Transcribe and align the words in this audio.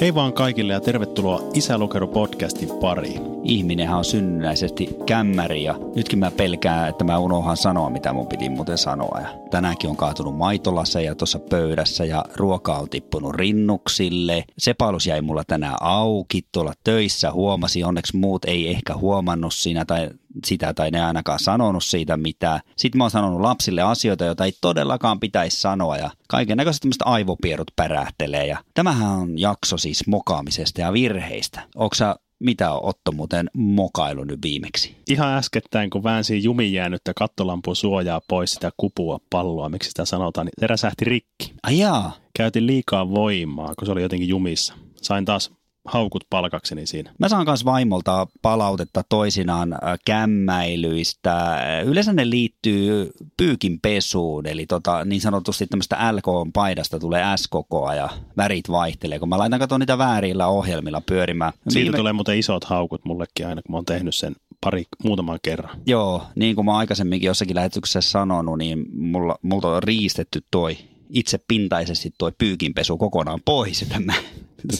Hei 0.00 0.14
vaan 0.14 0.32
kaikille 0.32 0.72
ja 0.72 0.80
tervetuloa 0.80 1.42
Isälukero 1.54 2.06
podcastin 2.06 2.68
pariin. 2.80 3.22
Ihminenhän 3.44 3.98
on 3.98 4.04
synnynnäisesti 4.04 4.88
kämmäri 5.06 5.62
ja 5.62 5.74
nytkin 5.96 6.18
mä 6.18 6.30
pelkään, 6.30 6.88
että 6.88 7.04
mä 7.04 7.18
unohan 7.18 7.56
sanoa, 7.56 7.90
mitä 7.90 8.12
mun 8.12 8.26
piti 8.26 8.48
muuten 8.48 8.78
sanoa. 8.78 9.20
Ja 9.20 9.28
tänäänkin 9.50 9.90
on 9.90 9.96
kaatunut 9.96 10.36
maitolaseja 10.36 11.14
tuossa 11.14 11.38
pöydässä 11.38 12.04
ja 12.04 12.24
ruoka 12.36 12.74
on 12.74 12.88
tippunut 12.90 13.34
rinnuksille. 13.34 14.44
Sepalus 14.58 15.06
jäi 15.06 15.20
mulla 15.20 15.44
tänään 15.44 15.76
auki 15.80 16.42
tuolla 16.52 16.72
töissä, 16.84 17.32
huomasi, 17.32 17.84
onneksi 17.84 18.16
muut 18.16 18.44
ei 18.44 18.68
ehkä 18.68 18.96
huomannut 18.96 19.54
siinä 19.54 19.84
tai 19.84 20.10
sitä 20.46 20.74
tai 20.74 20.90
ne 20.90 21.04
ainakaan 21.04 21.38
sanonut 21.38 21.84
siitä 21.84 22.16
mitään. 22.16 22.60
Sitten 22.76 22.98
mä 22.98 23.04
oon 23.04 23.10
sanonut 23.10 23.40
lapsille 23.40 23.82
asioita, 23.82 24.24
joita 24.24 24.44
ei 24.44 24.52
todellakaan 24.60 25.20
pitäisi 25.20 25.60
sanoa 25.60 25.96
ja 25.96 26.10
kaiken 26.28 26.56
näköiset 26.56 26.80
tämmöiset 26.80 27.02
aivopierut 27.04 27.70
pärähtelee. 27.76 28.46
Ja 28.46 28.58
tämähän 28.74 29.10
on 29.10 29.38
jakso 29.38 29.78
siis 29.78 30.06
mokaamisesta 30.06 30.80
ja 30.80 30.92
virheistä. 30.92 31.60
Onko 31.74 31.94
mitä 32.40 32.72
on 32.72 32.80
Otto 32.82 33.12
muuten 33.12 33.50
mokailu 33.54 34.24
nyt 34.24 34.42
viimeksi? 34.42 34.96
Ihan 35.10 35.32
äskettäin, 35.32 35.90
kun 35.90 36.04
väänsi 36.04 36.42
jumin 36.42 36.72
jäänyttä 36.72 37.12
kattolampun 37.16 37.76
suojaa 37.76 38.20
pois 38.28 38.52
sitä 38.52 38.70
kupua 38.76 39.20
palloa, 39.30 39.68
miksi 39.68 39.88
sitä 39.88 40.04
sanotaan, 40.04 40.46
niin 40.46 40.52
se 40.60 40.66
räsähti 40.66 41.04
rikki. 41.04 41.52
Ajaa. 41.62 42.12
Käytin 42.36 42.66
liikaa 42.66 43.10
voimaa, 43.10 43.74
kun 43.78 43.86
se 43.86 43.92
oli 43.92 44.02
jotenkin 44.02 44.28
jumissa. 44.28 44.74
Sain 44.96 45.24
taas 45.24 45.50
haukut 45.90 46.24
palkakseni 46.30 46.86
siinä. 46.86 47.12
Mä 47.18 47.28
saan 47.28 47.46
myös 47.46 47.64
vaimolta 47.64 48.26
palautetta 48.42 49.02
toisinaan 49.08 49.72
äh, 49.72 49.98
kämmäilyistä. 50.04 51.58
Yleensä 51.84 52.12
ne 52.12 52.30
liittyy 52.30 53.10
pyykin 53.36 53.80
pesuun, 53.80 54.46
eli 54.46 54.66
tota, 54.66 55.04
niin 55.04 55.20
sanotusti 55.20 55.66
tämmöistä 55.66 55.96
LK-paidasta 56.12 56.98
tulee 56.98 57.36
S-kokoa 57.36 57.94
ja 57.94 58.08
värit 58.36 58.70
vaihtelee, 58.70 59.18
kun 59.18 59.28
mä 59.28 59.38
laitan 59.38 59.58
katsoa 59.60 59.78
niitä 59.78 59.98
väärillä 59.98 60.46
ohjelmilla 60.46 61.00
pyörimään. 61.00 61.52
Siitä 61.68 61.84
Viime... 61.84 61.96
tulee 61.96 62.12
muuten 62.12 62.38
isot 62.38 62.64
haukut 62.64 63.04
mullekin 63.04 63.46
aina, 63.46 63.62
kun 63.62 63.72
mä 63.72 63.76
oon 63.76 63.84
tehnyt 63.84 64.14
sen 64.14 64.36
pari, 64.60 64.84
muutaman 65.04 65.38
kerran. 65.42 65.78
Joo, 65.86 66.22
niin 66.34 66.54
kuin 66.54 66.64
mä 66.64 66.76
aikaisemminkin 66.76 67.26
jossakin 67.26 67.56
lähetyksessä 67.56 68.00
sanonut, 68.00 68.58
niin 68.58 68.86
mulla, 68.92 69.38
multa 69.42 69.68
on 69.68 69.82
riistetty 69.82 70.42
toi 70.50 70.78
itse 71.10 71.38
pintaisesti 71.48 72.10
toi 72.18 72.32
pyykinpesu 72.38 72.98
kokonaan 72.98 73.40
pois, 73.44 73.82
että 73.82 74.00
mä 74.00 74.12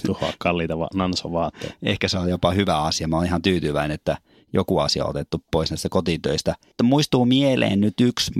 tuhoa 0.06 0.33
kalliita 0.39 0.78
va- 0.78 0.89
nansovaatteita. 0.95 1.75
Ehkä 1.83 2.09
se 2.09 2.19
on 2.19 2.31
jopa 2.31 2.50
hyvä 2.50 2.83
asia. 2.83 3.09
Mä 3.09 3.17
oon 3.17 3.27
ihan 3.27 3.42
tyytyväinen, 3.42 3.95
että 3.95 4.17
joku 4.53 4.78
asia 4.78 5.05
on 5.05 5.11
otettu 5.11 5.45
pois 5.50 5.70
näistä 5.70 5.89
kotitöistä. 5.89 6.55
Mutta 6.67 6.84
muistuu 6.84 7.25
mieleen 7.25 7.81
nyt 7.81 7.95
yksi 8.00 8.33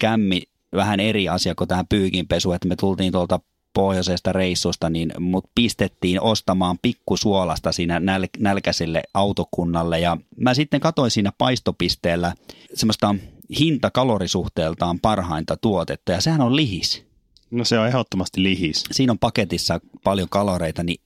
kämmi, 0.00 0.42
vähän 0.74 1.00
eri 1.00 1.28
asia 1.28 1.54
kuin 1.54 1.68
tähän 1.68 1.86
pyykinpesu, 1.86 2.52
että 2.52 2.68
me 2.68 2.76
tultiin 2.76 3.12
tuolta 3.12 3.40
pohjoisesta 3.74 4.32
reissusta, 4.32 4.90
niin 4.90 5.12
mut 5.18 5.44
pistettiin 5.54 6.20
ostamaan 6.20 6.78
pikkusuolasta 6.82 7.72
siinä 7.72 7.98
näl- 7.98 8.38
nälkäiselle 8.38 9.02
autokunnalle. 9.14 10.00
Ja 10.00 10.16
mä 10.36 10.54
sitten 10.54 10.80
katoin 10.80 11.10
siinä 11.10 11.32
paistopisteellä 11.38 12.34
semmoista 12.74 13.14
hintakalorisuhteeltaan 13.58 15.00
parhainta 15.00 15.56
tuotetta, 15.56 16.12
ja 16.12 16.20
sehän 16.20 16.40
on 16.40 16.56
lihis. 16.56 17.09
No 17.50 17.64
se 17.64 17.78
on 17.78 17.86
ehdottomasti 17.86 18.42
lihis. 18.42 18.84
Siinä 18.90 19.10
on 19.10 19.18
paketissa 19.18 19.80
paljon 20.04 20.28
kaloreita, 20.28 20.82
niin 20.82 21.00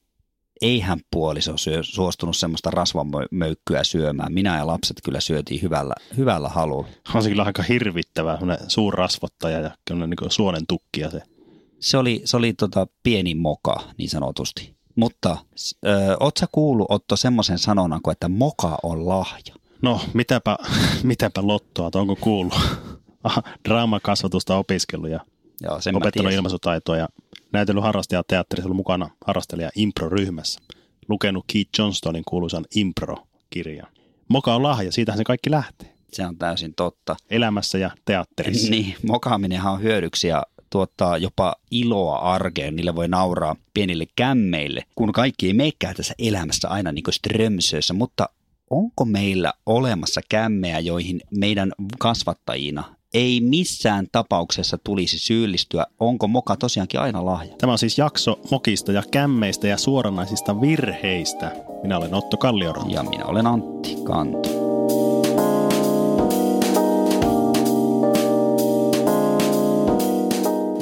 eihän 0.60 1.00
puoliso 1.10 1.56
syö, 1.56 1.82
suostunut 1.82 2.36
semmoista 2.36 2.70
rasvamöykkyä 2.70 3.84
syömään. 3.84 4.32
Minä 4.32 4.56
ja 4.56 4.66
lapset 4.66 4.96
kyllä 5.04 5.20
syötiin 5.20 5.62
hyvällä, 5.62 5.94
hyvällä 6.16 6.48
halulla. 6.48 6.88
On 7.14 7.22
se 7.22 7.28
kyllä 7.28 7.42
aika 7.42 7.62
hirvittävä, 7.62 8.38
suurrasvottaja 8.68 9.60
ja 9.60 9.70
niin 9.90 10.16
suonen 10.28 10.66
tukkia 10.68 11.10
se. 11.10 11.22
Se 11.80 11.96
oli, 11.96 12.22
se 12.24 12.36
oli 12.36 12.52
tota 12.52 12.86
pieni 13.02 13.34
moka 13.34 13.80
niin 13.98 14.08
sanotusti. 14.08 14.74
Mutta 14.96 15.36
ö, 15.86 16.16
oot 16.20 16.36
sä 16.36 16.46
kuullut 16.52 16.86
Otto 16.88 17.16
semmoisen 17.16 17.58
sanonnan 17.58 18.02
kuin, 18.02 18.12
että 18.12 18.28
moka 18.28 18.78
on 18.82 19.08
lahja? 19.08 19.54
No, 19.82 20.00
mitäpä, 20.14 20.58
mitäpä 21.02 21.46
lottoa, 21.46 21.90
onko 21.94 22.16
kuullut? 22.16 22.54
Draamakasvatusta 23.68 24.56
opiskellut 24.56 25.10
ja 25.10 25.20
Joo, 25.60 25.80
sen 25.80 25.96
opettanut 25.96 26.32
ilmaisutaitoa 26.32 26.96
ja 26.96 27.08
näytellyt 27.52 27.84
harrastaja 27.84 28.22
teatterissa 28.28 28.66
ollut 28.66 28.76
mukana 28.76 29.10
harrastelija 29.26 29.70
Impro-ryhmässä. 29.76 30.60
Lukenut 31.08 31.44
Keith 31.52 31.70
Johnstonin 31.78 32.24
kuuluisan 32.28 32.64
Impro-kirjan. 32.74 33.88
Moka 34.28 34.54
on 34.54 34.62
lahja, 34.62 34.92
siitähän 34.92 35.18
se 35.18 35.24
kaikki 35.24 35.50
lähtee. 35.50 35.94
Se 36.12 36.26
on 36.26 36.38
täysin 36.38 36.74
totta. 36.74 37.16
Elämässä 37.30 37.78
ja 37.78 37.90
teatterissa. 38.04 38.70
Niin, 38.70 38.94
mokaaminenhan 39.06 39.72
on 39.72 39.82
hyödyksi 39.82 40.28
ja 40.28 40.42
tuottaa 40.70 41.18
jopa 41.18 41.54
iloa 41.70 42.16
arkeen, 42.16 42.76
niille 42.76 42.96
voi 42.96 43.08
nauraa 43.08 43.56
pienille 43.74 44.06
kämmeille, 44.16 44.84
kun 44.94 45.12
kaikki 45.12 45.46
ei 45.46 45.54
meikää 45.54 45.94
tässä 45.94 46.14
elämässä 46.18 46.68
aina 46.68 46.92
niin 46.92 47.02
kuin 47.02 47.14
strömsöissä, 47.14 47.94
mutta 47.94 48.28
onko 48.70 49.04
meillä 49.04 49.52
olemassa 49.66 50.20
kämmejä, 50.28 50.78
joihin 50.78 51.20
meidän 51.30 51.72
kasvattajina 51.98 52.93
ei 53.14 53.40
missään 53.40 54.06
tapauksessa 54.12 54.78
tulisi 54.78 55.18
syyllistyä. 55.18 55.86
Onko 56.00 56.28
moka 56.28 56.56
tosiaankin 56.56 57.00
aina 57.00 57.24
lahja? 57.24 57.56
Tämä 57.56 57.72
on 57.72 57.78
siis 57.78 57.98
jakso 57.98 58.38
mokista 58.50 58.92
ja 58.92 59.02
kämmeistä 59.10 59.68
ja 59.68 59.76
suoranaisista 59.76 60.60
virheistä. 60.60 61.52
Minä 61.82 61.98
olen 61.98 62.14
Otto 62.14 62.36
Kallioranto. 62.36 62.94
Ja 62.94 63.02
minä 63.02 63.24
olen 63.24 63.46
Antti 63.46 63.96
Kanto. 64.04 64.48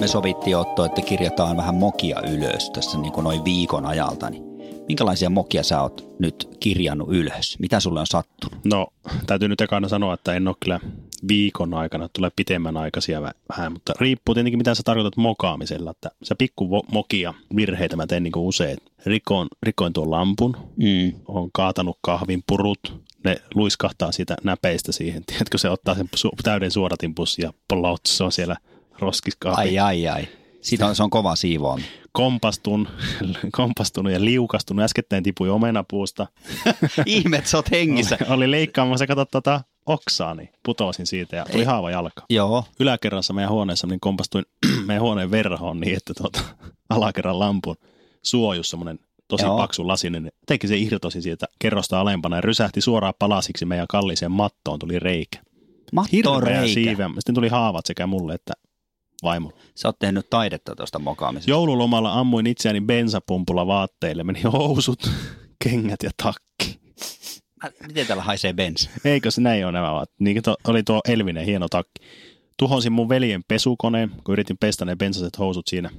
Me 0.00 0.06
sovittiin 0.08 0.56
Otto, 0.56 0.84
että 0.84 1.02
kirjataan 1.02 1.56
vähän 1.56 1.74
mokia 1.74 2.20
ylös 2.30 2.70
tässä 2.70 2.98
niin 2.98 3.12
kuin 3.12 3.24
noin 3.24 3.44
viikon 3.44 3.86
ajalta. 3.86 4.30
Niin 4.30 4.42
minkälaisia 4.88 5.30
mokia 5.30 5.62
sä 5.62 5.82
oot 5.82 6.06
nyt 6.18 6.48
kirjannut 6.60 7.08
ylös? 7.10 7.58
Mitä 7.58 7.80
sulle 7.80 8.00
on 8.00 8.06
sattunut? 8.06 8.58
No, 8.64 8.86
täytyy 9.26 9.48
nyt 9.48 9.60
ekana 9.60 9.88
sanoa, 9.88 10.14
että 10.14 10.34
en 10.34 10.48
ole 10.48 10.56
kyllä 10.60 10.80
viikon 11.28 11.74
aikana, 11.74 12.08
tulee 12.08 12.30
pitemmän 12.36 12.76
aikaisia 12.76 13.22
vähän, 13.22 13.72
mutta 13.72 13.92
riippuu 14.00 14.34
tietenkin 14.34 14.58
mitä 14.58 14.74
sä 14.74 14.82
tarkoitat 14.84 15.16
mokaamisella, 15.16 15.90
että 15.90 16.10
se 16.22 16.34
pikku 16.34 16.84
mokia 16.92 17.34
virheitä 17.56 17.96
mä 17.96 18.06
teen 18.06 18.22
niin 18.22 18.32
kuin 18.32 18.46
usein. 18.46 18.78
Rikoin, 19.06 19.48
rikoin 19.62 19.92
tuon 19.92 20.10
lampun, 20.10 20.56
mm. 20.76 21.12
on 21.28 21.50
kaatanut 21.52 21.98
kahvin 22.00 22.42
purut, 22.46 23.02
ne 23.24 23.36
luiskahtaa 23.54 24.12
siitä 24.12 24.36
näpeistä 24.44 24.92
siihen, 24.92 25.24
tiedätkö 25.26 25.58
se 25.58 25.70
ottaa 25.70 25.94
sen 25.94 26.08
su- 26.16 26.42
täyden 26.42 26.70
suodatinpussin 26.70 27.42
ja 27.42 27.52
plots, 27.68 28.16
se 28.16 28.24
on 28.24 28.32
siellä 28.32 28.56
roskiskahvi. 28.98 29.60
Ai 29.60 29.78
ai 29.78 30.08
ai. 30.08 30.28
Siitä 30.60 30.86
on, 30.86 30.96
se 30.96 31.02
on 31.02 31.10
kova 31.10 31.36
siivoon. 31.36 31.80
Kompastun, 32.12 32.88
kompastunut 33.56 34.12
ja 34.12 34.24
liukastunut. 34.24 34.84
Äskettäin 34.84 35.22
tipui 35.22 35.50
omenapuusta. 35.50 36.26
Ihmet, 37.06 37.46
sä 37.46 37.58
oot 37.58 37.70
hengissä. 37.70 38.18
oli, 38.20 38.34
oli 38.34 38.50
leikkaamassa, 38.50 39.06
kato 39.06 39.24
tota 39.24 39.60
oksaa, 39.86 40.34
niin 40.34 40.48
putosin 40.64 41.06
siitä 41.06 41.36
ja 41.36 41.44
tuli 41.52 41.64
haava 41.64 41.90
jalka. 41.90 42.24
Joo. 42.30 42.64
Yläkerrassa 42.80 43.32
meidän 43.32 43.50
huoneessa 43.50 43.86
niin 43.86 44.00
kompastuin 44.00 44.44
meidän 44.86 45.02
huoneen 45.02 45.30
verhoon 45.30 45.80
niin, 45.80 45.96
että 45.96 46.14
tuota, 46.14 46.40
alakerran 46.90 47.38
lampun 47.38 47.76
suojus 48.22 48.70
semmoinen 48.70 48.98
tosi 49.28 49.44
Joo. 49.44 49.56
paksu 49.56 49.88
lasinen. 49.88 50.22
Niin 50.22 50.32
teki 50.46 50.68
se 50.68 50.78
irtosi 50.78 51.22
siitä 51.22 51.46
kerrosta 51.58 52.00
alempana 52.00 52.36
ja 52.36 52.40
rysähti 52.40 52.80
suoraan 52.80 53.14
palasiksi 53.18 53.64
meidän 53.64 53.86
kalliseen 53.88 54.32
mattoon, 54.32 54.78
tuli 54.78 54.98
reikä. 54.98 55.38
Mattoon 55.92 56.42
reikä? 56.42 57.10
Sitten 57.14 57.34
tuli 57.34 57.48
haavat 57.48 57.86
sekä 57.86 58.06
mulle 58.06 58.34
että 58.34 58.52
vaimo. 59.22 59.52
Sä 59.74 59.88
oot 59.88 59.98
tehnyt 59.98 60.30
taidetta 60.30 60.76
tuosta 60.76 60.98
mokaamisesta. 60.98 61.50
Joululomalla 61.50 62.12
ammuin 62.12 62.46
itseäni 62.46 62.80
bensapumpulla 62.80 63.66
vaatteille. 63.66 64.24
Meni 64.24 64.42
housut, 64.42 65.10
kengät 65.64 66.02
ja 66.02 66.10
takki. 66.22 66.80
Miten 67.86 68.06
täällä 68.06 68.22
haisee 68.22 68.52
bensa? 68.52 68.90
Eikö 69.04 69.30
se 69.30 69.40
näin 69.40 69.64
ole 69.64 69.72
nämä 69.72 69.92
vaat? 69.92 70.10
Niin 70.18 70.42
to, 70.42 70.56
oli 70.68 70.82
tuo 70.82 71.00
Elvinen 71.08 71.44
hieno 71.44 71.68
takki. 71.68 72.02
Tuhosin 72.58 72.92
mun 72.92 73.08
veljen 73.08 73.42
pesukoneen, 73.48 74.10
kun 74.24 74.32
yritin 74.32 74.56
pestä 74.60 74.84
ne 74.84 74.96
bensaset 74.96 75.38
housut 75.38 75.66
siinä. 75.68 75.90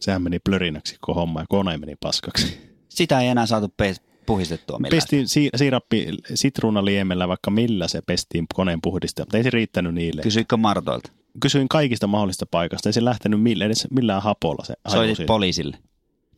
Sehän 0.00 0.22
meni 0.22 0.38
plörinäksi 0.38 0.96
koko 1.00 1.20
homma 1.20 1.40
ja 1.40 1.46
kone 1.48 1.76
meni 1.78 1.94
paskaksi. 2.00 2.58
Sitä 2.88 3.20
ei 3.20 3.28
enää 3.28 3.46
saatu 3.46 3.74
pe- 3.76 3.94
puhistettua 4.26 4.78
millään. 4.78 4.90
Pestiin 4.90 5.28
si- 5.28 5.50
siirappi 5.56 6.06
sitruunaliemellä 6.34 7.28
vaikka 7.28 7.50
millä 7.50 7.88
se 7.88 8.02
pestiin 8.06 8.44
koneen 8.54 8.78
puhdista, 8.82 9.22
mutta 9.22 9.36
ei 9.36 9.42
se 9.44 9.50
riittänyt 9.50 9.94
niille. 9.94 10.22
Kysyikö 10.22 10.56
Martoilta? 10.56 11.12
kysyin 11.40 11.68
kaikista 11.68 12.06
mahdollista 12.06 12.46
paikasta. 12.46 12.88
Ei 12.88 12.92
se 12.92 13.04
lähtenyt 13.04 13.42
millään, 13.42 13.66
edes 13.66 13.86
millään 13.90 14.22
hapolla. 14.22 14.64
Se 14.64 14.74
Soitit 14.88 15.26
poliisille? 15.26 15.78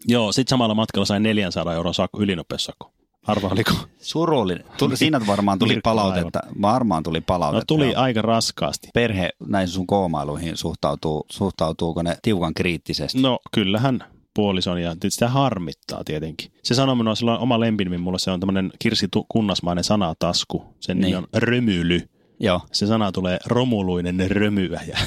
Joo, 0.09 0.33
sitten 0.33 0.51
samalla 0.51 0.75
matkalla 0.75 1.05
sain 1.07 1.23
400 1.23 1.75
euron 1.75 1.95
sakko, 1.95 2.23
ylinopeussakko. 2.23 2.93
Arva 3.27 3.49
oliko? 3.49 3.73
Surullinen. 4.01 4.65
Tuli, 4.79 4.97
siinä 4.97 5.21
varmaan 5.27 5.59
tuli 5.59 5.81
palautetta. 5.83 6.41
Varmaan 6.63 7.03
tuli 7.03 7.19
No 7.19 7.25
palautetta. 7.27 7.65
tuli 7.67 7.93
joo. 7.93 8.03
aika 8.03 8.23
raskaasti. 8.23 8.89
Perhe 8.95 9.31
näihin 9.49 9.69
sun 9.69 9.87
koomailuihin 9.87 10.57
suhtautuu, 10.57 11.27
suhtautuuko 11.31 12.03
ne 12.03 12.17
tiukan 12.23 12.55
kriittisesti? 12.55 13.21
No 13.23 13.39
kyllähän 13.53 14.05
puolison 14.35 14.83
ja 14.83 14.97
sitä 15.09 15.29
harmittaa 15.29 16.05
tietenkin. 16.05 16.51
Se 16.63 16.75
sanoi 16.75 16.97
minua 16.97 17.15
silloin 17.15 17.39
oma 17.41 17.61
lempinimi, 17.61 17.99
mulla 17.99 18.19
se 18.19 18.31
on 18.31 18.41
tämmöinen 18.41 18.73
Kirsi 18.79 19.09
Kunnasmainen 19.29 19.85
sanatasku. 19.85 20.65
Sen 20.81 20.97
nimi 20.97 21.07
Niin. 21.07 21.17
on 21.17 21.27
römyly. 21.37 22.09
Joo. 22.41 22.61
Se 22.73 22.87
sana 22.87 23.13
tulee 23.13 23.39
romuluinen 23.47 24.31
römyäjä, 24.31 24.99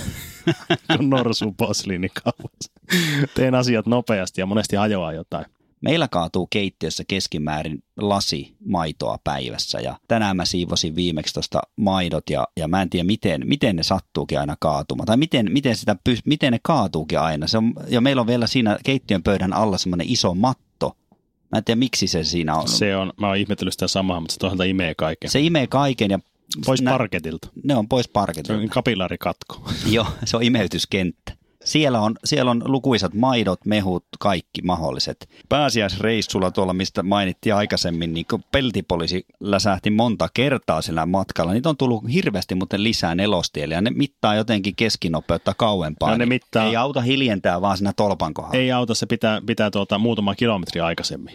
kun 0.98 1.10
norsu 1.10 1.54
posliinikaupas. 1.57 2.51
Teen 3.36 3.56
asiat 3.56 3.86
nopeasti 3.86 4.42
ja 4.42 4.45
monesti 4.45 4.75
hajoaa 4.75 5.13
jotain. 5.13 5.45
Meillä 5.81 6.08
kaatuu 6.08 6.48
keittiössä 6.48 7.04
keskimäärin 7.08 7.84
lasi 7.98 8.56
maitoa 8.66 9.18
päivässä 9.24 9.80
ja 9.80 9.98
tänään 10.08 10.38
mä 10.38 10.46
siivosin 10.46 10.96
viimeksi 10.96 11.34
tuosta 11.34 11.62
maidot 11.76 12.30
ja, 12.30 12.48
ja 12.58 12.68
mä 12.68 12.81
en 12.81 12.90
tiedä 12.90 13.04
miten, 13.04 13.42
miten 13.46 13.76
ne 13.76 13.84
sattuukin 13.84 14.40
aina 14.40 14.56
kaatumaan 14.60 15.06
tai 15.06 15.18
miten, 15.18 15.52
miten, 15.52 15.76
sitä, 15.76 15.96
miten 16.26 16.52
ne 16.54 16.60
kaatuukin 16.64 17.20
aina. 17.20 17.48
Se 17.48 17.58
on, 17.58 17.74
ja 17.88 18.02
meillä 18.02 18.20
on 18.20 18.28
vielä 18.28 18.48
siinä 18.48 18.78
keittiön 18.84 19.24
pöydän 19.24 19.54
alla 19.54 19.78
semmoinen 19.78 20.10
iso 20.10 20.34
matto. 20.36 20.98
Mä 21.52 21.58
en 21.58 21.64
tiedä 21.64 21.80
miksi 21.80 22.08
se 22.08 22.24
siinä 22.24 22.56
on. 22.56 22.68
Se, 22.68 22.78
Se 22.78 22.96
on, 22.96 23.14
mä 23.20 23.28
oon 23.28 23.38
ihmetellyt 23.38 23.74
sitä 23.74 23.88
samaa, 23.88 24.20
mutta 24.20 24.34
se 24.34 24.40
toisaalta 24.40 24.64
imee 24.64 24.96
kaiken. 24.96 25.30
se 25.30 25.40
imee 25.42 25.68
kaiken 25.68 26.12
ja 26.12 26.20
Pois 26.66 26.81
nä- 26.81 26.92
parketilta. 26.92 27.50
ne 27.64 27.76
on 27.76 27.88
pois 27.88 28.06
Se 28.06 28.12
parketilta. 28.12 28.62
on 28.62 28.70
kapillaarikatko. 28.70 29.70
Joo, 29.92 30.08
se 30.26 30.38
on 30.38 30.44
imeytyskenttä. 30.44 31.38
Siellä 31.65 32.01
on, 32.01 32.15
siellä 32.25 32.51
on 32.51 32.61
lukuisat 32.65 33.13
maidot, 33.13 33.65
mehut, 33.65 34.06
kaikki 34.19 34.61
mahdolliset. 34.61 35.29
Pääsiäisreissulla 35.50 36.51
tuolla, 36.51 36.73
mistä 36.73 37.03
mainittiin 37.03 37.56
aikaisemmin, 37.56 38.13
niin 38.13 38.25
kun 38.29 38.44
peltipoliisi 38.51 39.25
läsähti 39.39 39.89
monta 39.89 40.29
kertaa 40.33 40.81
sillä 40.81 41.06
matkalla. 41.06 41.53
Niitä 41.53 41.69
on 41.69 41.77
tullut 41.77 42.03
hirveästi 42.13 42.56
muuten 42.56 42.83
lisää 42.83 43.15
nelostielle 43.15 43.75
ja 43.75 43.81
ne 43.81 43.89
mittaa 43.89 44.35
jotenkin 44.35 44.75
keskinopeutta 44.75 45.53
kauempaa. 45.57 46.11
Ja 46.11 46.17
ne 46.17 46.25
mittaa- 46.25 46.65
Ei 46.65 46.75
auta 46.75 47.01
hiljentää 47.01 47.61
vaan 47.61 47.77
siinä 47.77 47.94
tolpan 47.95 48.33
kohdalla. 48.33 48.57
Ei 48.57 48.71
auta, 48.71 48.95
se 48.95 49.06
pitää, 49.06 49.41
pitää 49.45 49.71
tuota, 49.71 49.97
muutama 49.97 50.35
kilometri 50.35 50.81
aikaisemmin. 50.81 51.33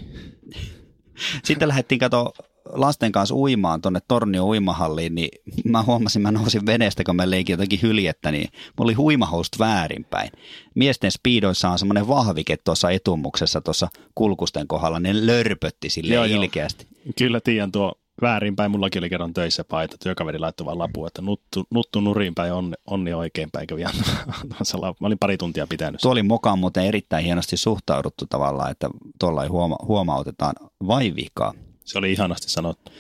Sitten 1.45 1.69
lähdettiin 1.69 1.99
kato 1.99 2.33
lasten 2.73 3.13
kanssa 3.13 3.35
uimaan 3.35 3.81
tuonne 3.81 4.01
Tornio 4.09 4.45
uimahalliin, 4.47 5.15
niin 5.15 5.29
mä 5.65 5.83
huomasin, 5.83 6.23
mä 6.23 6.31
nousin 6.31 6.67
veneestä, 6.67 7.05
kun 7.05 7.17
mä 7.17 7.31
leikin 7.31 7.53
jotakin 7.53 7.83
hyljettä, 7.83 8.31
niin 8.33 8.49
mulla 8.79 8.89
oli 8.89 8.95
huimahousut 8.95 9.59
väärinpäin. 9.59 10.31
Miesten 10.75 11.11
speedoissa 11.11 11.69
on 11.71 11.79
semmoinen 11.79 12.09
vahvike 12.09 12.57
tuossa 12.57 12.91
etumuksessa 12.91 13.61
tuossa 13.61 13.89
kulkusten 14.15 14.69
kohdalla, 14.69 15.01
ne 15.01 15.27
lörpötti 15.27 15.91
sille 15.91 16.15
Joo, 16.15 16.25
joo. 16.25 16.43
ilkeästi. 16.43 16.87
Kyllä 17.19 17.41
tiedän 17.41 17.73
tuo 17.73 17.93
väärinpäin. 18.23 18.71
Mullakin 18.71 19.01
oli 19.01 19.11
kerran 19.11 19.35
töissä 19.35 19.65
paita. 19.65 19.97
Työkaveri 20.03 20.39
laittoi 20.39 20.65
vaan 20.65 20.79
lapun, 20.79 21.07
että 21.07 21.23
nuttu, 21.23 21.65
nuttu 21.71 22.01
nurinpäin 22.01 22.53
onni, 22.53 22.75
onni 22.87 23.15
oikeinpäin. 23.15 23.67
Kävi 23.67 23.83
lapun. 24.73 24.97
Mä 25.01 25.07
olin 25.07 25.19
pari 25.19 25.37
tuntia 25.37 25.67
pitänyt. 25.67 26.01
Tuo 26.01 26.13
oli 26.13 26.23
mukaan 26.23 26.59
muuten 26.59 26.85
erittäin 26.85 27.25
hienosti 27.25 27.57
suhtauduttu 27.57 28.27
tavallaan, 28.31 28.71
että 28.71 28.91
tuolla 29.21 29.43
ei 29.43 29.49
huoma- 29.49 29.87
huomautetaan 29.87 30.55
vai 30.87 31.15
vikaa. 31.17 31.53
Se 31.85 31.99
oli 31.99 32.13
ihanasti 32.13 32.51
sanottu. 32.51 32.93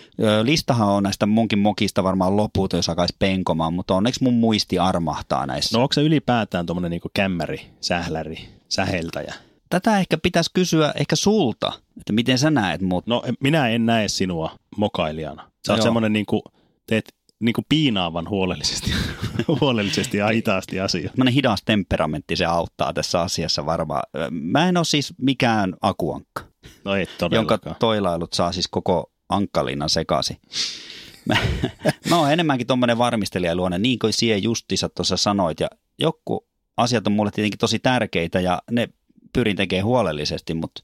Listahan 0.42 0.88
on 0.88 1.02
näistä 1.02 1.26
munkin 1.26 1.58
mokista 1.58 2.04
varmaan 2.04 2.36
loput, 2.36 2.72
jos 2.72 2.88
alkaisi 2.88 3.16
penkomaan, 3.18 3.74
mutta 3.74 3.94
onneksi 3.94 4.22
mun 4.22 4.34
muisti 4.34 4.78
armahtaa 4.78 5.46
näissä. 5.46 5.78
No 5.78 5.82
onko 5.82 5.92
se 5.92 6.02
ylipäätään 6.02 6.66
tuommoinen 6.66 6.90
niinku 6.90 7.10
kämmäri, 7.14 7.60
sähläri, 7.80 8.48
säheltäjä? 8.68 9.34
Tätä 9.70 9.98
ehkä 9.98 10.18
pitäisi 10.18 10.50
kysyä 10.54 10.92
ehkä 10.96 11.16
sulta, 11.16 11.72
että 11.96 12.12
miten 12.12 12.38
sä 12.38 12.50
näet 12.50 12.80
mut. 12.80 13.06
No 13.06 13.22
minä 13.40 13.68
en 13.68 13.86
näe 13.86 14.08
sinua 14.08 14.50
mokailijana. 14.76 15.50
Sä 15.66 15.72
oot 15.72 15.82
semmoinen 15.82 16.12
niinku, 16.12 16.42
teet 16.86 17.14
niinku 17.44 17.62
piinaavan 17.68 18.28
huolellisesti, 18.28 18.92
huolellisesti 19.60 20.16
ja 20.16 20.28
hitaasti 20.28 20.80
asia. 20.80 21.08
Semmoinen 21.08 21.34
hidas 21.34 21.62
temperamentti 21.64 22.36
se 22.36 22.44
auttaa 22.44 22.92
tässä 22.92 23.20
asiassa 23.20 23.66
varmaan. 23.66 24.02
Mä 24.30 24.68
en 24.68 24.76
ole 24.76 24.84
siis 24.84 25.14
mikään 25.18 25.74
akuankka, 25.80 26.44
No 26.84 26.94
ei 26.94 27.06
jonka 27.30 27.58
toilailut 27.58 28.32
saa 28.32 28.52
siis 28.52 28.68
koko 28.68 29.12
ankkalinnan 29.28 29.90
sekaisin. 29.90 30.36
Mä, 31.24 31.36
mä 32.10 32.18
oon 32.18 32.32
enemmänkin 32.32 32.66
tuommoinen 32.66 32.98
varmistelijaluonne, 32.98 33.78
niin 33.78 33.98
kuin 33.98 34.12
sie 34.12 34.38
justissa 34.38 34.88
tuossa 34.88 35.16
sanoit. 35.16 35.60
Ja 35.60 35.68
joku 35.98 36.46
asiat 36.76 37.06
on 37.06 37.12
mulle 37.12 37.30
tietenkin 37.30 37.58
tosi 37.58 37.78
tärkeitä 37.78 38.40
ja 38.40 38.62
ne 38.70 38.88
pyrin 39.32 39.56
tekemään 39.56 39.84
huolellisesti, 39.84 40.54
mutta 40.54 40.82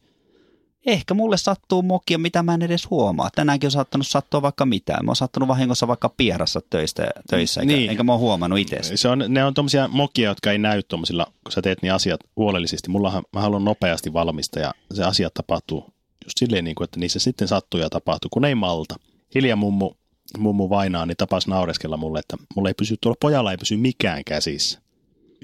ehkä 0.86 1.14
mulle 1.14 1.36
sattuu 1.36 1.82
mokia, 1.82 2.18
mitä 2.18 2.42
mä 2.42 2.54
en 2.54 2.62
edes 2.62 2.90
huomaa. 2.90 3.30
Tänäänkin 3.34 3.66
on 3.66 3.70
saattanut 3.70 4.06
sattua 4.06 4.42
vaikka 4.42 4.66
mitään. 4.66 5.04
Mä 5.04 5.10
oon 5.10 5.16
sattunut 5.16 5.48
vahingossa 5.48 5.88
vaikka 5.88 6.08
pierassa 6.08 6.60
töistä, 6.70 7.10
töissä, 7.30 7.60
eikä, 7.60 7.72
Niin. 7.72 7.90
enkä 7.90 8.02
mä 8.02 8.12
oon 8.12 8.20
huomannut 8.20 8.58
itse. 8.58 8.96
Se 8.96 9.08
on, 9.08 9.24
ne 9.28 9.44
on 9.44 9.54
tommosia 9.54 9.88
mokia, 9.88 10.28
jotka 10.28 10.52
ei 10.52 10.58
näy 10.58 10.82
tommosilla, 10.82 11.26
kun 11.44 11.52
sä 11.52 11.62
teet 11.62 11.82
niin 11.82 11.92
asiat 11.92 12.20
huolellisesti. 12.36 12.90
Mullahan, 12.90 13.22
mä 13.32 13.40
haluan 13.40 13.64
nopeasti 13.64 14.12
valmista 14.12 14.60
ja 14.60 14.72
se 14.94 15.04
asiat 15.04 15.34
tapahtuu 15.34 15.84
just 16.24 16.38
silleen, 16.38 16.64
niin 16.64 16.74
kuin, 16.74 16.84
että 16.84 17.00
niissä 17.00 17.18
sitten 17.18 17.48
sattuu 17.48 17.80
ja 17.80 17.90
tapahtuu, 17.90 18.28
kun 18.32 18.44
ei 18.44 18.54
malta. 18.54 18.94
Hilja 19.34 19.56
mummu, 19.56 19.90
mummu 20.38 20.68
vainaa, 20.70 21.06
niin 21.06 21.16
tapas 21.16 21.46
naureskella 21.46 21.96
mulle, 21.96 22.18
että 22.18 22.36
mulle 22.56 22.70
ei 22.70 22.74
pysy, 22.74 22.96
tuolla 23.00 23.16
pojalla 23.20 23.50
ei 23.50 23.56
pysy 23.56 23.76
mikään 23.76 24.24
käsissä. 24.24 24.80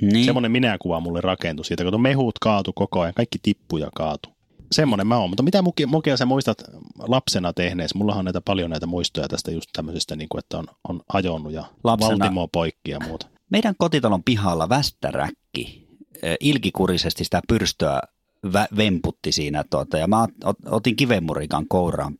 Niin. 0.00 0.24
Semmoinen 0.24 0.52
minäkuva 0.52 1.00
mulle 1.00 1.20
rakentui 1.20 1.64
siitä, 1.64 1.84
kun 1.84 2.02
mehut 2.02 2.38
kaatu 2.38 2.72
koko 2.72 3.00
ajan, 3.00 3.14
kaikki 3.14 3.38
tippu 3.42 3.76
ja 3.76 3.88
kaatu. 3.94 4.35
Semmoinen 4.72 5.06
mä 5.06 5.18
oon, 5.18 5.30
mutta 5.30 5.42
mitä 5.42 5.62
mukia, 5.62 5.86
mukia 5.86 6.16
sä 6.16 6.26
muistat 6.26 6.58
lapsena 6.98 7.52
tehnees? 7.52 7.94
Mullahan 7.94 8.18
on 8.18 8.24
näitä 8.24 8.40
paljon 8.40 8.70
näitä 8.70 8.86
muistoja 8.86 9.28
tästä 9.28 9.50
just 9.50 9.70
tämmöisestä, 9.72 10.16
niin 10.16 10.28
kuin, 10.28 10.38
että 10.38 10.58
on, 10.58 10.66
on 10.88 11.00
hajonnut 11.08 11.52
ja 11.52 11.64
Lapsena- 11.84 12.08
valtimoa 12.08 12.48
poikki 12.52 12.90
ja 12.90 13.00
muuta. 13.00 13.26
Meidän 13.50 13.74
kotitalon 13.78 14.24
pihalla 14.24 14.68
västäräkki 14.68 15.88
eh, 16.22 16.36
ilkikurisesti 16.40 17.24
sitä 17.24 17.40
pyrstöä 17.48 18.00
vä- 18.46 18.76
vemputti 18.76 19.32
siinä 19.32 19.64
tuota, 19.70 19.98
ja 19.98 20.06
mä 20.06 20.26
ot- 20.44 20.70
otin 20.70 20.96
kivemurikan 20.96 21.68
kouraan 21.68 22.14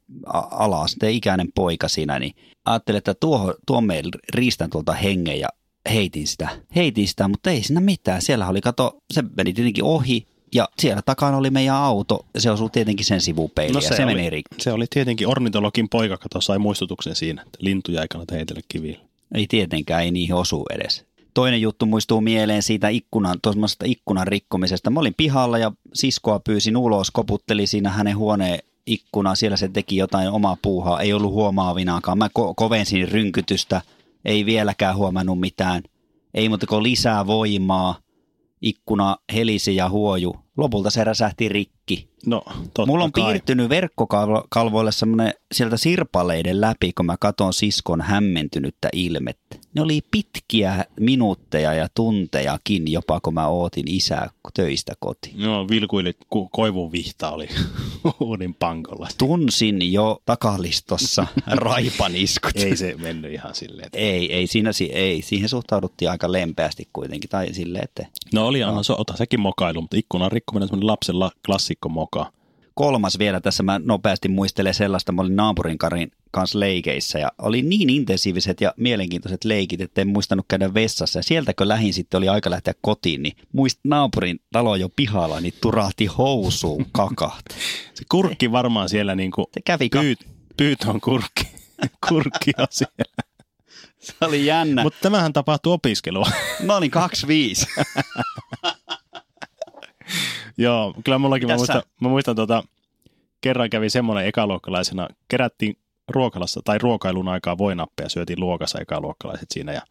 alas, 0.51 0.97
te 0.99 1.11
ikäinen 1.11 1.49
poika 1.55 1.89
siinä, 1.89 2.19
niin 2.19 2.35
ajattelin, 2.65 2.99
että 2.99 3.15
tuo, 3.15 3.55
tuo 3.67 3.81
meillä 3.81 4.11
riistän 4.35 4.71
tuolta 4.71 4.93
hengen 4.93 5.41
ja 5.41 5.49
heitin 5.93 6.27
sitä, 6.27 6.49
heitin 6.77 7.09
sitä, 7.09 7.29
mutta 7.29 7.51
ei 7.51 7.63
siinä 7.63 7.81
mitään. 7.81 8.23
Siellä 8.23 8.49
oli, 8.49 8.61
kato, 8.61 8.99
se 9.15 9.23
meni 9.37 9.53
tietenkin 9.53 9.85
ohi 9.85 10.27
ja 10.57 10.69
siellä 10.79 11.03
takana 11.03 11.37
oli 11.37 11.51
meidän 11.51 11.75
auto, 11.75 12.27
se 12.39 12.51
osui 12.51 12.71
tietenkin 12.71 13.07
sen 13.07 13.21
sivupeiliin 13.21 13.75
no 13.75 13.81
se, 13.81 13.87
ja 13.87 13.97
se 13.97 14.05
oli, 14.05 14.15
meni 14.15 14.31
rikki. 14.31 14.57
Se 14.59 14.73
oli 14.73 14.87
tietenkin 14.91 15.29
ornitologin 15.29 15.89
poika, 15.89 16.17
kato 16.17 16.41
sai 16.41 16.59
muistutuksen 16.59 17.15
siinä, 17.15 17.43
että 17.43 17.59
lintuja 17.61 18.03
ei 18.03 18.09
kannata 18.09 18.35
heitellä 18.35 18.61
kivillä. 18.69 18.99
Ei 19.35 19.47
tietenkään, 19.49 20.03
ei 20.03 20.11
niihin 20.11 20.35
osu 20.35 20.65
edes. 20.75 21.05
Toinen 21.35 21.61
juttu 21.61 21.87
muistuu 21.87 22.21
mieleen 22.21 22.63
siitä 22.63 22.89
ikkunan, 22.89 23.39
ikkunan 23.85 24.27
rikkomisesta. 24.27 24.91
Mä 24.91 25.01
olin 25.01 25.15
pihalla 25.17 25.59
ja 25.59 25.73
siskoa 25.95 26.41
pyysin 26.41 26.77
ulos, 26.77 27.11
koputteli 27.11 27.67
siinä 27.67 27.91
hänen 27.91 28.17
huoneen 28.17 28.59
ikkuna. 28.87 29.35
Siellä 29.35 29.57
se 29.57 29.69
teki 29.69 29.97
jotain 29.97 30.29
omaa 30.29 30.57
puuhaa, 30.63 31.01
ei 31.01 31.13
ollut 31.13 31.33
huomaavinaakaan. 31.33 32.19
Mä 32.19 32.27
ko- 32.27 32.53
kovensin 32.57 33.09
rynkytystä, 33.09 33.83
ei 34.25 34.47
vieläkään 34.47 34.97
huomannut 34.97 35.41
mitään. 35.41 35.83
Ei 36.35 36.49
muuta 36.49 36.67
kuin 36.67 36.83
lisää 36.83 37.27
voimaa. 37.27 37.99
Ikkuna 38.63 39.17
helisi 39.35 39.77
ja 39.77 39.89
huoju. 39.89 40.46
Lopulta 40.57 40.91
se 40.91 41.05
räsähti 41.05 41.49
rikki. 41.49 42.09
No, 42.27 42.43
totta 42.65 42.87
Mulla 42.87 43.05
on 43.05 43.13
kai. 43.13 43.25
piirtynyt 43.33 43.69
verkkokalvoille 43.69 44.93
semmoinen 44.93 45.35
sieltä 45.55 45.77
sirpaleiden 45.77 46.61
läpi, 46.61 46.93
kun 46.93 47.07
mä 47.07 47.17
katon 47.21 47.53
siskon 47.53 48.01
hämmentynyttä 48.01 48.89
ilmettä. 48.93 49.57
Ne 49.75 49.83
oli 49.83 50.01
pitkiä 50.11 50.85
minuutteja 51.01 51.75
ja 51.75 51.89
tuntejakin 51.95 52.93
jopa, 52.93 53.21
kun 53.21 53.35
mä 53.35 53.49
ootin 53.49 53.89
isää 53.91 54.31
töistä 54.55 54.93
kotiin. 55.01 55.41
Joo, 55.41 55.69
vilkuili, 55.69 56.13
ku, 56.31 56.49
koivun 56.49 56.93
vihta 56.93 57.31
oli 57.31 57.49
uudin 58.21 58.55
pankolla. 58.55 59.09
Tunsin 59.19 59.93
jo 59.93 60.23
takalistossa 60.27 61.27
raipaniskut. 61.47 62.57
Ei 62.57 62.77
se 62.77 62.95
mennyt 62.99 63.33
ihan 63.33 63.55
silleen. 63.55 63.87
että- 63.87 63.99
ei, 63.99 64.33
ei, 64.33 64.47
siinä, 64.47 64.73
si- 64.73 64.93
ei, 64.93 65.23
siihen 65.23 65.49
suhtauduttiin 65.49 66.11
aika 66.11 66.33
lempeästi 66.33 66.89
kuitenkin, 66.93 67.31
tai 67.31 67.55
silleen, 67.55 67.85
että 67.85 68.07
No 68.35 68.47
oli, 68.47 68.61
no. 68.61 68.83
ota 68.99 69.17
sekin 69.17 69.41
mokailu, 69.41 69.81
mutta 69.81 69.97
ikkunan 69.97 70.33
rikkominen 70.33 70.63
on 70.65 70.69
semmoinen 70.69 70.87
lapsen 70.87 71.21
la, 71.21 71.31
klassikko 71.47 71.89
moka. 71.89 72.16
Kolmas 72.77 73.19
vielä 73.19 73.41
tässä 73.41 73.63
mä 73.63 73.81
nopeasti 73.85 74.29
muistelen 74.29 74.75
sellaista, 74.75 75.13
mä 75.13 75.23
olin 75.23 75.37
naapurin 75.37 75.79
Karin 75.79 76.13
kanssa 76.31 76.61
leikeissä 76.61 77.19
ja 77.19 77.33
oli 77.39 77.63
niin 77.63 77.91
intensiiviset 77.91 78.61
ja 78.61 78.75
mielenkiintoiset 78.77 79.45
leikit, 79.45 79.81
että 79.81 80.01
en 80.01 80.09
muistanut 80.09 80.47
käydä 80.49 80.75
vessassa. 80.75 81.19
Ja 81.19 81.23
sieltä 81.23 81.55
kun 81.55 81.69
lähin 81.69 81.95
sitten 81.95 82.19
oli 82.19 82.29
aika 82.29 82.51
lähteä 82.51 82.75
kotiin, 82.81 83.23
niin 83.23 83.37
muist 83.53 83.81
naapurin 83.85 84.41
talo 84.53 84.77
jo 84.77 84.89
pihalla, 84.89 85.41
niin 85.41 85.55
turahti 85.61 86.07
housuun 86.07 86.87
kakahti. 86.93 87.55
Se 87.95 88.05
kurkki 88.11 88.53
varmaan 88.53 88.89
siellä 88.89 89.15
niinku, 89.15 89.51
Se 89.55 89.61
kävi 89.65 89.89
ka- 89.89 90.01
pyyt, 90.01 90.19
pyyt 90.57 90.85
on 90.85 91.01
kurkki, 91.01 91.49
kurkki 92.09 92.51
on 92.59 92.67
siellä. 92.71 93.23
Se 93.99 94.15
oli 94.21 94.47
jännä. 94.47 94.83
Mut... 94.83 94.95
Mutta 94.95 95.03
tämähän 95.03 95.33
tapahtuu 95.33 95.73
opiskelua. 95.73 96.27
Mä 96.63 96.77
olin 96.77 96.91
25. 96.91 97.67
Joo, 100.59 100.95
kyllä 101.05 101.19
mullakin, 101.19 101.49
mä 101.49 101.57
muistan, 101.57 101.83
mä 102.01 102.09
muistan 102.09 102.37
tota, 102.37 102.63
kerran 103.41 103.71
kävi 103.71 103.91
semmoinen 103.91 104.27
ekaluokkalaisena, 104.27 105.09
kerättiin 105.29 105.77
ruokalassa 106.09 106.61
tai 106.65 106.79
ruokailun 106.79 107.29
aikaa 107.29 107.59
voinappeja, 107.59 108.09
syötiin 108.09 108.41
luokassa 108.41 108.81
ekaluokkalaiset 108.81 109.51
siinä 109.51 109.73
ja 109.73 109.83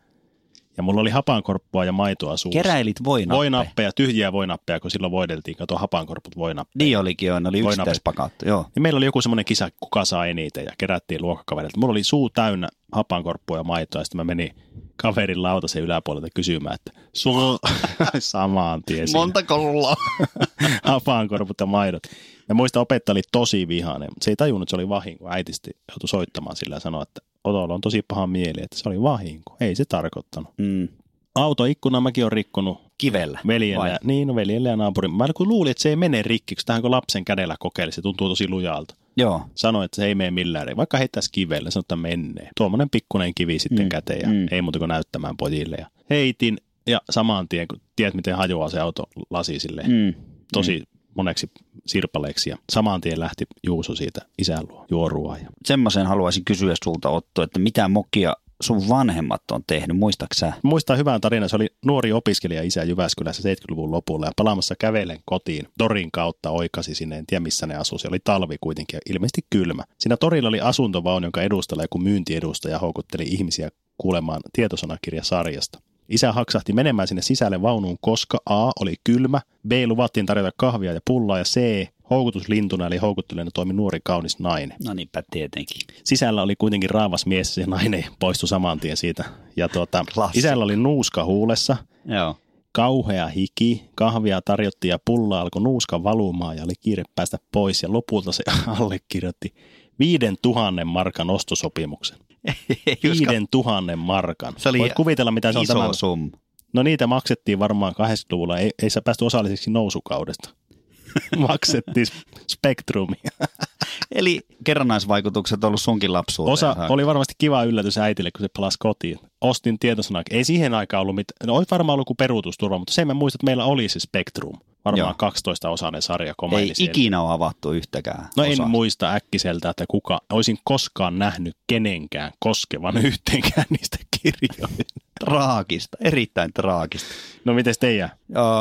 ja 0.77 0.83
mulla 0.83 1.01
oli 1.01 1.09
hapankorppua 1.09 1.85
ja 1.85 1.91
maitoa 1.91 2.37
suussa. 2.37 2.61
Keräilit 2.63 3.03
voinappeja. 3.03 3.37
Voinappeja, 3.37 3.91
tyhjiä 3.91 4.31
voinappeja, 4.31 4.79
kun 4.79 4.91
silloin 4.91 5.11
voideltiin. 5.11 5.57
Kato 5.57 5.75
hapankorput 5.75 6.37
voinappeja. 6.37 6.85
Niin 6.85 6.97
olikin 6.97 7.27
joo, 7.27 7.39
ne 7.39 7.49
oli 7.49 7.59
yksittäispakattu, 7.59 8.45
joo. 8.45 8.65
Ja 8.75 8.81
meillä 8.81 8.97
oli 8.97 9.05
joku 9.05 9.21
semmoinen 9.21 9.45
kisa, 9.45 9.69
kuka 9.79 10.05
saa 10.05 10.25
eniten 10.25 10.65
ja 10.65 10.71
kerättiin 10.77 11.21
luokkakaverilta. 11.21 11.79
Mulla 11.79 11.91
oli 11.91 12.03
suu 12.03 12.29
täynnä 12.29 12.69
hapankorppua 12.91 13.57
ja 13.57 13.63
maitoa 13.63 14.01
ja 14.01 14.05
sitten 14.05 14.17
mä 14.17 14.23
menin 14.23 14.51
kaverin 14.95 15.43
lautasen 15.43 15.83
yläpuolelta 15.83 16.27
kysymään, 16.35 16.75
että 16.75 17.01
sulla 17.15 17.59
samaan 18.19 18.83
tien. 18.85 19.07
Montako 19.13 19.57
rullaa? 19.57 19.95
hapankorput 20.83 21.59
ja 21.59 21.65
maidot. 21.65 22.03
Ja 22.49 22.55
muista 22.55 22.79
opettaja 22.79 23.13
oli 23.13 23.21
tosi 23.31 23.67
vihainen, 23.67 24.09
mutta 24.11 24.25
se 24.25 24.31
ei 24.31 24.35
tajunnut, 24.35 24.63
että 24.63 24.69
se 24.69 24.75
oli 24.75 24.89
vahinko. 24.89 25.29
Äitisti 25.29 25.71
joutui 25.91 26.09
soittamaan 26.09 26.55
sillä 26.55 26.75
ja 26.75 26.79
sanoi, 26.79 27.03
että 27.03 27.21
Otolla 27.43 27.73
on 27.73 27.81
tosi 27.81 28.01
paha 28.07 28.27
mieli, 28.27 28.63
että 28.63 28.77
se 28.77 28.89
oli 28.89 29.01
vahinko. 29.01 29.57
Ei 29.59 29.75
se 29.75 29.85
tarkoittanut. 29.85 30.53
Mm. 30.57 30.87
Autoikkuna 31.35 32.01
mäkin 32.01 32.25
on 32.25 32.31
rikkonut 32.31 32.77
Kivellä. 32.97 33.39
veljelle, 33.47 33.89
Vai? 33.89 33.97
niin, 34.03 34.27
no 34.27 34.35
veljelle 34.35 34.69
ja 34.69 34.75
naapurin. 34.75 35.13
Mä 35.13 35.27
kun 35.35 35.47
luulin, 35.47 35.71
että 35.71 35.83
se 35.83 35.89
ei 35.89 35.95
mene 35.95 36.21
rikki, 36.21 36.55
kun 36.55 36.61
tähän 36.65 36.81
kun 36.81 36.91
lapsen 36.91 37.25
kädellä 37.25 37.55
kokeili, 37.59 37.91
se 37.91 38.01
tuntuu 38.01 38.29
tosi 38.29 38.47
lujalta. 38.49 38.95
Joo. 39.17 39.41
Sanoi, 39.55 39.85
että 39.85 39.95
se 39.95 40.05
ei 40.05 40.15
mene 40.15 40.31
millään, 40.31 40.77
vaikka 40.77 40.97
heittäisi 40.97 41.29
kivelle, 41.31 41.71
sanoi, 41.71 41.81
että 41.81 41.95
menee. 41.95 42.49
Tuommoinen 42.57 42.89
pikkuinen 42.89 43.31
kivi 43.35 43.59
sitten 43.59 43.85
Mm, 43.85 43.89
käteen 43.89 44.19
ja 44.21 44.27
mm. 44.27 44.47
ei 44.51 44.61
muuta 44.61 44.79
kuin 44.79 44.89
näyttämään 44.89 45.37
pojille. 45.37 45.75
Ja 45.79 45.87
heitin 46.09 46.57
ja 46.87 47.01
saman 47.09 47.49
tien, 47.49 47.67
kun 47.67 47.81
tiedät 47.95 48.13
miten 48.13 48.35
hajoaa 48.35 48.69
se 48.69 48.79
auto 48.79 49.03
lasi 49.29 49.59
silleen, 49.59 49.89
mm. 49.89 49.95
Mm. 49.95 50.13
tosi 50.53 50.83
moneksi 51.15 51.51
sirpaleeksi 51.85 52.49
ja 52.49 52.57
saman 52.71 53.01
tien 53.01 53.19
lähti 53.19 53.45
Juuso 53.63 53.95
siitä 53.95 54.21
isän 54.37 54.63
luo 54.69 54.85
juorua. 54.91 55.37
Ja 55.37 55.49
Semmoisen 55.65 56.05
haluaisin 56.05 56.45
kysyä 56.45 56.73
sulta 56.83 57.09
Otto, 57.09 57.43
että 57.43 57.59
mitä 57.59 57.87
mokia 57.87 58.33
sun 58.61 58.89
vanhemmat 58.89 59.41
on 59.51 59.61
tehnyt, 59.67 59.97
muistaaksä? 59.97 60.53
Muistan 60.63 60.97
hyvän 60.97 61.21
tarinan, 61.21 61.49
se 61.49 61.55
oli 61.55 61.67
nuori 61.85 62.11
opiskelija 62.11 62.63
isä 62.63 62.83
Jyväskylässä 62.83 63.53
70-luvun 63.53 63.91
lopulla 63.91 64.25
ja 64.25 64.31
palaamassa 64.35 64.75
kävelen 64.79 65.19
kotiin 65.25 65.67
Torin 65.77 66.11
kautta 66.11 66.49
oikasi 66.49 66.95
sinne, 66.95 67.17
en 67.17 67.25
tiedä 67.25 67.39
missä 67.39 67.67
ne 67.67 67.75
asui. 67.75 67.99
Se 67.99 68.07
oli 68.07 68.19
talvi 68.23 68.57
kuitenkin 68.61 68.97
ja 68.97 69.13
ilmeisesti 69.13 69.41
kylmä. 69.49 69.83
Siinä 69.97 70.17
torilla 70.17 70.49
oli 70.49 70.61
asuntovaunu, 70.61 71.25
jonka 71.25 71.41
edustalla 71.41 71.83
joku 71.83 71.97
myyntiedustaja 71.97 72.79
houkutteli 72.79 73.23
ihmisiä 73.23 73.69
kuulemaan 73.97 74.41
tietosanakirjasarjasta. 74.53 75.79
Isä 76.09 76.31
haksahti 76.31 76.73
menemään 76.73 77.07
sinne 77.07 77.21
sisälle 77.21 77.61
vaunuun, 77.61 77.97
koska 78.01 78.37
A 78.45 78.71
oli 78.79 78.95
kylmä, 79.03 79.41
B 79.67 79.71
luvattiin 79.85 80.25
tarjota 80.25 80.51
kahvia 80.57 80.93
ja 80.93 80.99
pullaa 81.07 81.37
ja 81.37 81.43
C 81.43 81.87
houkutuslintuna 82.09 82.87
eli 82.87 82.97
houkuttelijana 82.97 83.51
toimi 83.53 83.73
nuori 83.73 83.99
kaunis 84.03 84.39
nainen. 84.39 84.77
No 84.85 84.93
niinpä 84.93 85.23
tietenkin. 85.31 85.81
Sisällä 86.03 86.41
oli 86.41 86.55
kuitenkin 86.55 86.89
raavas 86.89 87.25
mies 87.25 87.57
ja 87.57 87.67
nainen 87.67 88.05
poistui 88.19 88.49
saman 88.49 88.79
tien 88.79 88.97
siitä. 88.97 89.25
Ja 89.55 89.69
tuota, 89.69 90.05
isällä 90.33 90.63
oli 90.63 90.75
nuuska 90.75 91.25
huulessa, 91.25 91.77
Joo. 92.05 92.37
kauhea 92.71 93.27
hiki, 93.27 93.89
kahvia 93.95 94.41
tarjottiin 94.41 94.89
ja 94.89 94.99
pulla 95.05 95.41
alkoi 95.41 95.61
nuuska 95.61 96.03
valumaan 96.03 96.57
ja 96.57 96.63
oli 96.63 96.73
kiire 96.81 97.03
päästä 97.15 97.37
pois. 97.51 97.83
Ja 97.83 97.91
lopulta 97.91 98.31
se 98.31 98.43
allekirjoitti 98.79 99.53
viiden 99.99 100.35
tuhannen 100.41 100.87
markan 100.87 101.29
ostosopimuksen. 101.29 102.17
Viiden 103.03 103.47
tuhannen 103.51 103.99
markan. 103.99 104.53
Se 104.57 104.69
oli 104.69 104.79
Voit 104.79 104.93
kuvitella, 104.93 105.31
mitä 105.31 105.51
se 105.51 105.57
on 105.57 105.63
iso 105.63 105.73
tämän. 105.73 105.93
summa. 105.93 106.37
No 106.73 106.83
niitä 106.83 107.07
maksettiin 107.07 107.59
varmaan 107.59 107.93
80-luvulla. 107.93 108.57
Ei, 108.57 108.71
ei 108.83 108.89
sä 108.89 109.01
päästy 109.01 109.25
osalliseksi 109.25 109.71
nousukaudesta. 109.71 110.49
maksettiin 111.47 112.05
spektrumia. 112.51 113.31
Eli 114.15 114.41
kerrannaisvaikutukset 114.63 115.63
on 115.63 115.67
ollut 115.67 115.81
sunkin 115.81 116.13
lapsuuteen. 116.13 116.53
Osa 116.53 116.73
saakka. 116.73 116.93
oli 116.93 117.05
varmasti 117.05 117.33
kiva 117.37 117.63
yllätys 117.63 117.97
äitille, 117.97 118.31
kun 118.31 118.41
se 118.41 118.47
palasi 118.55 118.77
kotiin. 118.79 119.19
Ostin 119.41 119.79
tietosanaa. 119.79 120.23
Ei 120.31 120.43
siihen 120.43 120.73
aikaan 120.73 121.01
ollut 121.01 121.15
mitään. 121.15 121.47
No 121.47 121.55
olisi 121.55 121.71
varmaan 121.71 121.93
ollut 121.93 122.07
kuin 122.07 122.17
peruutusturva, 122.17 122.77
mutta 122.77 122.93
sen 122.93 123.07
mä 123.07 123.13
muistan, 123.13 123.37
että 123.37 123.45
meillä 123.45 123.65
oli 123.65 123.89
se 123.89 123.99
Spectrum. 123.99 124.55
Varmaan 124.85 125.15
Joo. 125.21 125.29
12-osainen 125.31 126.01
sarja 126.01 126.33
Ei 126.59 126.75
siellä. 126.75 126.91
ikinä 126.91 127.21
ole 127.21 127.33
avattu 127.33 127.71
yhtäkään 127.71 128.27
No 128.37 128.43
en 128.43 128.51
osaa. 128.51 128.67
muista 128.67 129.13
äkkiseltä, 129.13 129.69
että 129.69 129.85
kuka 129.87 130.19
olisin 130.33 130.57
koskaan 130.63 131.19
nähnyt 131.19 131.57
kenenkään 131.67 132.31
koskevan 132.39 132.97
yhteenkään 133.07 133.65
niistä 133.69 133.97
kirjoista. 134.21 134.83
Traagista, 135.19 135.97
erittäin 136.01 136.53
traagista. 136.53 137.07
No 137.45 137.53
miten 137.53 137.73
teidän? 137.79 138.09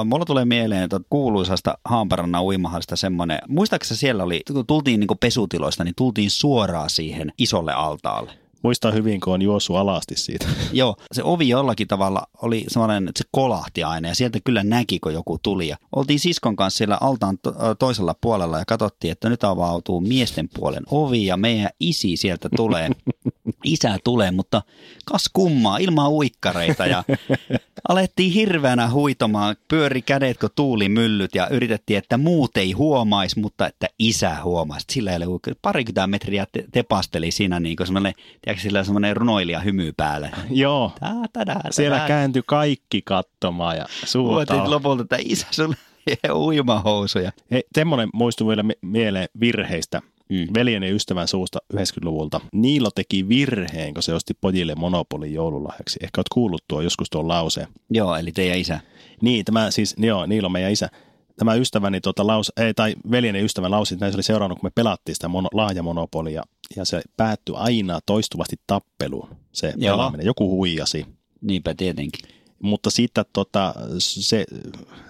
Mulla 0.05 0.25
tulee 0.25 0.45
mieleen 0.45 0.89
tuota 0.89 1.07
kuuluisasta 1.11 1.79
Haanparannan 1.85 2.43
uimahallista 2.43 2.97
semmoinen, 2.97 3.39
muistaakseni 3.49 3.99
siellä 3.99 4.25
oli, 4.25 4.43
kun 4.53 4.67
tultiin 4.67 5.01
niin 5.01 5.09
pesutiloista, 5.21 5.85
niin 5.85 5.95
tultiin 5.97 6.31
suoraan 6.31 6.91
siihen 6.91 7.33
isolle 7.39 7.73
altaalle. 7.73 8.33
Muistan 8.65 8.95
hyvin, 8.95 9.21
kun 9.21 9.33
on 9.33 9.43
juossut 9.43 9.77
alasti 9.77 10.17
siitä. 10.17 10.47
Joo, 10.73 10.97
se 11.13 11.23
ovi 11.23 11.49
jollakin 11.49 11.89
tavalla 11.89 12.23
oli 12.43 12.65
sellainen, 12.69 13.09
että 13.09 13.19
se 13.19 13.29
kolahti 13.31 13.83
aina 13.83 14.09
ja 14.09 14.15
sieltä 14.15 14.39
kyllä 14.45 14.65
näki, 14.65 15.01
kun 15.01 15.15
joku 15.15 15.39
tuli. 15.43 15.69
Ja 15.69 15.77
oltiin 15.97 16.21
siskon 16.21 16.57
kanssa 16.57 16.79
siellä 16.79 16.99
altaan 17.01 17.39
to- 17.39 17.55
toisella 17.79 18.15
puolella 18.21 18.59
ja 18.59 18.65
katsottiin, 18.65 19.13
että 19.13 19.29
nyt 19.29 19.45
avautuu 19.45 20.01
miesten 20.01 20.49
puolen 20.55 20.83
ovi 20.91 21.27
ja 21.27 21.37
meidän 21.37 21.71
isi 21.81 22.17
sieltä 22.17 22.49
tulee. 22.57 22.91
Isä 23.65 23.99
tulee, 24.05 24.31
mutta 24.31 24.63
kas 25.05 25.31
kummaa, 25.33 25.79
ilman 25.79 26.11
uikkareita 26.11 26.87
ja 26.87 27.05
alettiin 27.89 28.33
hirveänä 28.33 28.91
huitomaan, 28.91 29.57
pyöri 29.69 30.03
kädet 30.03 30.39
kuin 30.39 30.53
tuulimyllyt 30.57 31.35
ja 31.35 31.49
yritettiin, 31.49 31.99
että 31.99 32.19
muut 32.19 32.57
ei 32.57 32.73
huomaisi, 32.73 33.41
mutta 33.41 33.67
että 33.67 33.87
isä 33.99 34.37
huomaisi. 34.45 34.87
Sillä 34.93 35.11
ei 35.11 35.17
ole 35.17 35.27
uikkareita. 35.27 35.59
parikymmentä 35.63 36.07
metriä 36.07 36.47
te- 36.53 36.65
tepasteli 36.73 37.31
siinä 37.31 37.61
niin 37.61 37.77
kuin 37.77 37.87
semmoinen, 37.87 38.13
tiedätkö, 38.43 38.63
sillä 38.63 38.85
semmoinen 38.85 39.17
runoilija 39.17 39.61
hymy 39.61 39.93
päällä. 39.97 40.31
Joo, 40.51 40.93
Tää, 41.01 41.15
tädä, 41.33 41.61
siellä 41.71 41.97
tädä. 41.97 42.09
kääntyi 42.09 42.43
kaikki 42.47 43.03
katsomaan 43.03 43.77
ja 43.77 43.87
suuta. 44.05 44.71
Lopulta, 44.71 45.03
että 45.03 45.17
isä 45.21 45.47
ole 46.29 46.33
uimahousuja. 46.33 47.33
Hei, 47.51 47.63
semmoinen 47.75 48.09
muistuu 48.15 48.49
vielä 48.49 48.63
mi- 48.63 48.79
mieleen 48.83 49.29
virheistä. 49.41 50.03
Mm. 50.31 50.37
Mm. 50.37 50.47
Veljeni 50.55 50.91
ystävän 50.91 51.29
suusta 51.29 51.59
90-luvulta. 51.75 52.41
Niilo 52.53 52.91
teki 52.95 53.29
virheen, 53.29 53.95
kun 53.95 54.03
se 54.03 54.15
osti 54.15 54.35
pojille 54.41 54.75
Monopolin 54.75 55.35
joululahjaksi. 55.35 55.99
Ehkä 56.03 56.21
oot 56.21 56.29
kuullut 56.29 56.65
tuo 56.69 56.81
joskus 56.81 57.11
tuon 57.11 57.29
lauseen. 57.29 57.69
Joo, 57.91 58.17
eli 58.17 58.33
teidän 58.33 58.59
isä. 58.59 58.81
Niin, 59.21 59.45
tämä 59.45 59.71
siis, 59.71 59.95
joo, 59.99 60.27
Niilo 60.27 60.49
meidän 60.49 60.73
isä. 60.73 60.89
Tämä 61.37 61.55
ystäväni, 61.55 62.01
tuota, 62.01 62.27
laus, 62.27 62.53
ei, 62.57 62.75
tai 62.75 62.95
veljeni 63.11 63.45
ystävän 63.45 63.71
lausi, 63.71 63.95
että 63.95 64.11
se 64.11 64.17
oli 64.17 64.23
seurannut, 64.23 64.59
kun 64.59 64.67
me 64.67 64.73
pelattiin 64.75 65.15
sitä 65.15 65.29
mono, 65.29 65.49
lahjamonopolia. 65.53 66.43
Ja 66.77 66.85
se 66.85 67.03
päättyi 67.17 67.55
aina 67.59 68.01
toistuvasti 68.07 68.57
tappeluun, 68.67 69.29
se 69.53 69.73
Joo. 69.77 69.97
pelaaminen. 69.97 70.27
Joku 70.27 70.51
huijasi. 70.51 71.07
Niinpä 71.41 71.75
tietenkin. 71.75 72.29
Mutta 72.63 72.91
sitten 72.91 73.25
tota, 73.33 73.75
se, 73.99 74.45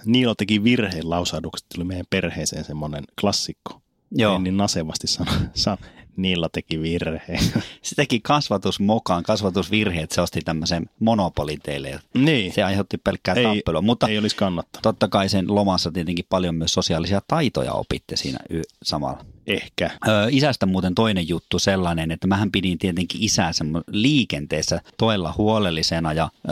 Niilo 0.04 0.34
teki 0.34 0.64
virheen 0.64 1.10
lausahdukset, 1.10 1.66
tuli 1.74 1.84
meidän 1.84 2.06
perheeseen 2.10 2.64
semmoinen 2.64 3.04
klassikko. 3.20 3.80
Joo, 4.14 4.36
En 4.36 4.42
niin 4.44 4.56
nasevasti 4.56 5.06
sano, 5.06 5.30
sano. 5.54 5.76
Niillä 6.16 6.48
teki 6.52 6.80
virheen. 6.82 7.44
se 7.82 7.94
teki 7.96 8.20
kasvatusmokaan, 8.20 9.22
kasvatusvirheet, 9.22 10.10
se 10.10 10.20
osti 10.20 10.40
tämmöisen 10.40 10.86
monopolin 11.00 11.60
teille. 11.62 12.00
niin, 12.14 12.52
Se 12.52 12.62
aiheutti 12.62 12.98
pelkkää 12.98 13.34
ei, 13.34 13.44
tappelua, 13.44 13.82
mutta 13.82 14.08
ei 14.08 14.18
olisi 14.18 14.36
kannattanut. 14.36 14.82
totta 14.82 15.08
kai 15.08 15.28
sen 15.28 15.54
lomassa 15.54 15.92
tietenkin 15.92 16.24
paljon 16.28 16.54
myös 16.54 16.72
sosiaalisia 16.72 17.22
taitoja 17.28 17.72
opitte 17.72 18.16
siinä 18.16 18.38
y- 18.50 18.62
samalla. 18.82 19.24
Ehkä. 19.46 19.90
Ö, 20.08 20.10
isästä 20.30 20.66
muuten 20.66 20.94
toinen 20.94 21.28
juttu 21.28 21.58
sellainen, 21.58 22.10
että 22.10 22.26
mähän 22.26 22.52
pidin 22.52 22.78
tietenkin 22.78 23.22
isää 23.22 23.50
liikenteessä 23.86 24.80
toella 24.98 25.34
huolellisena 25.38 26.12
ja 26.12 26.30
ö, 26.48 26.50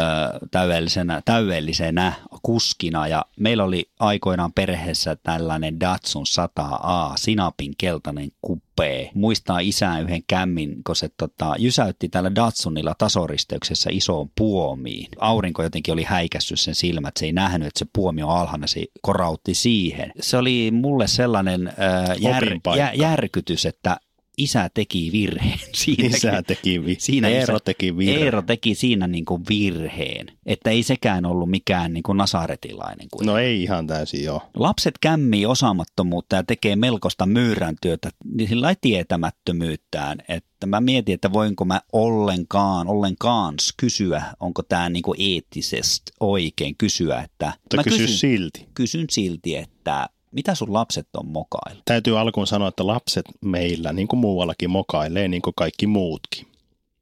täydellisenä, 0.51 1.23
täydellisenä 1.25 2.13
kuskina. 2.43 3.09
Ja 3.09 3.25
meillä 3.41 3.65
oli 3.65 3.91
aikoinaan 4.01 4.53
perheessä 4.53 5.17
tällainen 5.17 5.81
Datsun 5.81 6.25
100A, 6.27 7.13
sinapin 7.17 7.75
keltainen 7.79 8.31
kupee. 8.43 9.11
Muistaa 9.15 9.59
isää 9.59 10.01
yhden 10.01 10.23
kämmin, 10.27 10.85
kun 10.87 10.97
se 10.97 11.11
tota, 11.17 11.55
jysäytti 11.59 12.09
tällä 12.09 12.35
Datsunilla 12.35 12.95
tasoristeyksessä 12.99 13.91
isoon 13.93 14.31
puomiin. 14.37 15.09
Aurinko 15.19 15.63
jotenkin 15.63 15.93
oli 15.93 16.03
häikässyt 16.05 16.61
sen 16.61 16.75
silmät, 16.75 17.17
se 17.17 17.27
ei 17.27 17.33
nähnyt, 17.33 17.69
että 17.69 17.79
se 17.79 17.87
puomi 17.93 18.23
on 18.23 18.31
alhaalla, 18.31 18.67
se 18.67 18.85
korautti 19.03 19.55
siihen. 19.55 20.13
Se 20.21 20.37
oli 20.37 20.71
mulle 20.71 21.07
sellainen 21.07 21.69
ö, 21.69 21.73
jär. 22.21 22.43
Jä, 22.85 22.93
järkytys, 23.11 23.67
että 23.67 23.97
isä 24.39 24.71
teki 24.75 25.09
virheen 25.13 25.59
siinä. 25.75 26.17
Isä 26.17 26.43
teki 26.47 26.85
vi- 26.87 26.97
Siinä 26.99 27.29
Eero 27.29 27.55
isä- 27.57 27.65
teki 27.65 27.97
virheen. 27.97 28.25
Eero 28.25 28.43
teki 28.43 28.75
siinä 28.75 29.07
niin 29.07 29.25
kuin 29.25 29.43
virheen, 29.49 30.27
että 30.47 30.71
ei 30.71 30.83
sekään 30.83 31.27
ollut 31.27 31.51
mikään 31.51 31.93
niin 31.93 32.03
kuin 32.03 32.19
nasaretilainen. 32.19 33.07
Kuin. 33.13 33.27
No 33.27 33.39
ei 33.39 33.63
ihan 33.63 33.87
täysin 33.87 34.25
joo. 34.25 34.43
Lapset 34.55 34.95
kämmii 35.01 35.47
osaamattomuutta 35.47 36.37
ja 36.37 36.43
tekee 36.43 36.77
melkoista 36.77 37.27
myyrän 37.27 37.77
työtä 37.83 38.11
niin 38.35 38.49
sillä 38.49 38.75
tietämättömyyttään, 38.81 40.19
että 40.29 40.67
mä 40.67 40.81
mietin, 40.81 41.15
että 41.15 41.33
voinko 41.33 41.65
mä 41.65 41.81
ollenkaan, 41.93 42.89
ollenkaan 42.89 43.55
kysyä, 43.77 44.23
onko 44.41 44.63
tämä 44.63 44.89
niin 44.89 45.03
kuin 45.03 45.21
eettisesti 45.21 46.13
oikein 46.21 46.75
kysyä, 46.77 47.21
että 47.21 47.53
Mutta 47.63 47.77
mä 47.77 47.85
kysy 47.85 47.99
kysyn, 47.99 48.19
silti. 48.19 48.67
kysyn 48.75 49.07
silti, 49.11 49.57
että 49.57 50.09
Mitä 50.33 50.55
sun 50.55 50.73
lapset 50.73 51.09
on 51.17 51.27
mokailla? 51.27 51.83
Täytyy 51.85 52.19
alkuun 52.19 52.47
sanoa, 52.47 52.69
että 52.69 52.87
lapset 52.87 53.25
meillä, 53.41 53.93
niin 53.93 54.09
kuin 54.09 54.21
muuallakin, 54.21 54.71
mokailee 54.71 55.29
niin 55.29 55.43
kuin 55.43 55.55
kaikki 55.57 55.87
muutkin. 55.87 56.47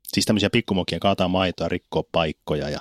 Siis 0.09 0.27
tämmöisiä 0.27 0.51
pikkumokia 0.51 0.99
kaataa 0.99 1.29
maitoa, 1.29 1.69
rikkoo 1.69 2.09
paikkoja 2.13 2.69
ja 2.69 2.81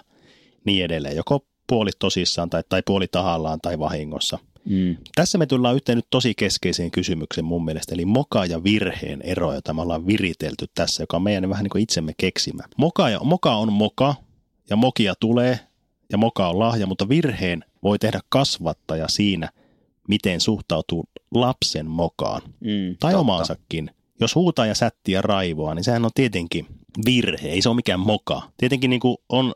niin 0.66 0.86
edelleen. 0.86 1.16
Joko 1.16 1.46
puoli 1.68 1.90
tosissaan 2.00 2.50
tai, 2.50 2.64
tai 2.70 2.82
puoli 2.86 3.08
tahallaan 3.08 3.62
tai 3.62 3.80
vahingossa. 3.80 4.40
Mm. 4.66 4.98
Tässä 5.16 5.38
me 5.38 5.46
tullaan 5.46 5.76
yhteen 5.76 5.98
nyt 5.98 6.08
tosi 6.10 6.34
keskeiseen 6.36 6.92
kysymykseen 6.92 7.46
mun 7.46 7.66
mielestä, 7.66 7.96
eli 7.96 8.06
moka 8.06 8.46
ja 8.46 8.64
virheen 8.64 9.22
ero, 9.22 9.54
jota 9.54 9.74
me 9.74 9.82
ollaan 9.82 10.08
viritelty 10.08 10.66
tässä, 10.76 11.04
joka 11.04 11.18
on 11.18 11.24
meidän 11.24 11.50
vähän 11.50 11.64
niin 11.64 11.70
kuin 11.70 11.82
itsemme 11.82 12.14
keksimä. 12.18 12.64
Moka, 12.78 13.10
ja, 13.10 13.20
moka 13.24 13.56
on 13.56 13.74
moka, 13.74 14.16
ja 14.70 14.76
mokia 14.76 15.14
tulee, 15.20 15.60
ja 16.12 16.18
moka 16.18 16.50
on 16.50 16.60
lahja, 16.60 16.88
mutta 16.88 17.10
virheen 17.10 17.66
voi 17.84 18.00
tehdä 18.00 18.20
kasvattaja 18.30 19.08
siinä, 19.08 19.50
miten 20.10 20.42
suhtautuu 20.42 21.04
lapsen 21.36 21.86
mokaan, 21.90 22.42
Mm, 22.46 22.96
tai 23.00 23.12
totta. 23.12 23.20
omaansakin. 23.20 23.92
Jos 24.22 24.36
huutaa 24.36 24.66
ja 24.66 24.76
sättiä 24.76 25.18
ja 25.18 25.22
raivoa, 25.22 25.76
niin 25.76 25.84
sehän 25.84 26.06
on 26.06 26.12
tietenkin 26.16 26.66
virhe, 27.06 27.48
ei 27.50 27.62
se 27.62 27.70
ole 27.70 27.76
mikään 27.76 28.00
moka. 28.00 28.42
Tietenkin 28.58 28.90
niin 28.90 29.00
kuin 29.00 29.18
on 29.30 29.54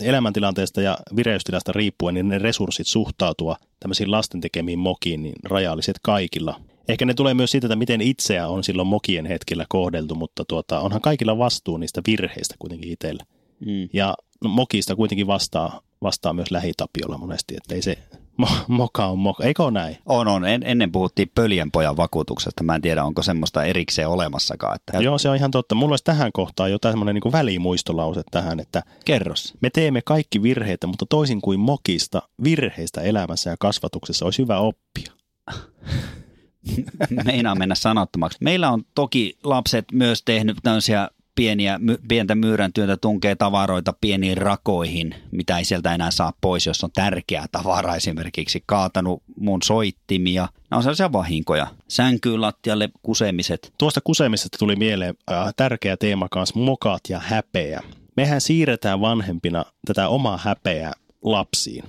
elämäntilanteesta 0.00 0.80
ja 0.82 0.98
vireystilasta 1.16 1.72
riippuen, 1.72 2.14
niin 2.14 2.28
ne 2.28 2.38
resurssit 2.38 2.86
suhtautua 2.86 3.56
tämmöisiin 3.80 4.10
lasten 4.10 4.40
tekemiin 4.40 4.78
mokiin, 4.78 5.22
niin 5.22 5.34
rajalliset 5.44 5.96
kaikilla. 6.02 6.60
Ehkä 6.88 7.04
ne 7.04 7.14
tulee 7.14 7.34
myös 7.34 7.50
siitä, 7.50 7.66
että 7.66 7.76
miten 7.76 8.00
itseä 8.00 8.48
on 8.48 8.64
silloin 8.64 8.88
mokien 8.88 9.26
hetkellä 9.26 9.66
kohdeltu, 9.68 10.14
mutta 10.14 10.44
tuota, 10.48 10.80
onhan 10.80 11.00
kaikilla 11.00 11.38
vastuu 11.38 11.76
niistä 11.76 12.00
virheistä 12.06 12.54
kuitenkin 12.58 12.92
itsellä. 12.92 13.24
Mm. 13.60 13.88
Ja 13.92 14.14
no, 14.44 14.50
mokista 14.50 14.96
kuitenkin 14.96 15.26
vastaa, 15.26 15.80
vastaa 16.02 16.32
myös 16.32 16.50
lähitapiolla 16.50 17.18
monesti, 17.18 17.54
että 17.56 17.74
ei 17.74 17.82
se 17.82 17.98
mo- 18.42 18.64
moka 18.68 19.06
on 19.06 19.18
moka. 19.18 19.44
Eikö 19.44 19.70
näin? 19.70 19.96
On, 20.06 20.28
on. 20.28 20.44
En, 20.44 20.62
ennen 20.66 20.92
puhuttiin 20.92 21.30
pöljänpojan 21.34 21.96
vakuutuksesta. 21.96 22.64
Mä 22.64 22.74
en 22.74 22.82
tiedä, 22.82 23.04
onko 23.04 23.22
semmoista 23.22 23.64
erikseen 23.64 24.08
olemassakaan. 24.08 24.76
Että 24.76 24.98
Joo, 24.98 25.18
se 25.18 25.28
on 25.28 25.36
ihan 25.36 25.50
totta. 25.50 25.74
Mulla 25.74 25.92
olisi 25.92 26.04
tähän 26.04 26.32
kohtaan 26.32 26.70
jotain 26.70 26.92
semmoinen 26.92 27.14
niin 27.14 27.32
välimuistolause 27.32 28.22
tähän, 28.30 28.60
että 28.60 28.82
Kerros. 29.04 29.54
me 29.60 29.70
teemme 29.70 30.02
kaikki 30.02 30.42
virheitä, 30.42 30.86
mutta 30.86 31.06
toisin 31.06 31.40
kuin 31.40 31.60
mokista, 31.60 32.22
virheistä 32.44 33.00
elämässä 33.00 33.50
ja 33.50 33.56
kasvatuksessa 33.60 34.24
olisi 34.24 34.42
hyvä 34.42 34.58
oppia. 34.58 35.12
Meinaa 37.24 37.54
mennä 37.54 37.74
sanottomaksi. 37.74 38.38
Meillä 38.40 38.70
on 38.70 38.82
toki 38.94 39.38
lapset 39.44 39.84
myös 39.92 40.22
tehnyt 40.24 40.56
tämmöisiä 40.62 41.08
pieniä, 41.36 41.78
my, 41.78 41.98
pientä 42.08 42.34
myyrän 42.34 42.72
työtä 42.72 42.96
tunkee 42.96 43.36
tavaroita 43.36 43.94
pieniin 44.00 44.36
rakoihin, 44.36 45.14
mitä 45.30 45.58
ei 45.58 45.64
sieltä 45.64 45.94
enää 45.94 46.10
saa 46.10 46.32
pois, 46.40 46.66
jos 46.66 46.84
on 46.84 46.90
tärkeää 46.94 47.46
tavara 47.52 47.96
esimerkiksi 47.96 48.62
kaatanut 48.66 49.22
mun 49.40 49.62
soittimia. 49.62 50.48
Nämä 50.70 50.78
on 50.78 50.82
sellaisia 50.82 51.12
vahinkoja. 51.12 51.66
Sänkyyn 51.88 52.40
lattialle 52.40 52.90
kusemiset. 53.02 53.72
Tuosta 53.78 54.00
kusemisesta 54.04 54.58
tuli 54.58 54.76
mieleen 54.76 55.14
äh, 55.32 55.54
tärkeä 55.56 55.96
teema 55.96 56.28
kanssa, 56.30 56.58
mokat 56.58 57.00
ja 57.08 57.18
häpeä. 57.18 57.80
Mehän 58.16 58.40
siirretään 58.40 59.00
vanhempina 59.00 59.64
tätä 59.86 60.08
omaa 60.08 60.40
häpeää 60.42 60.92
lapsiin. 61.24 61.84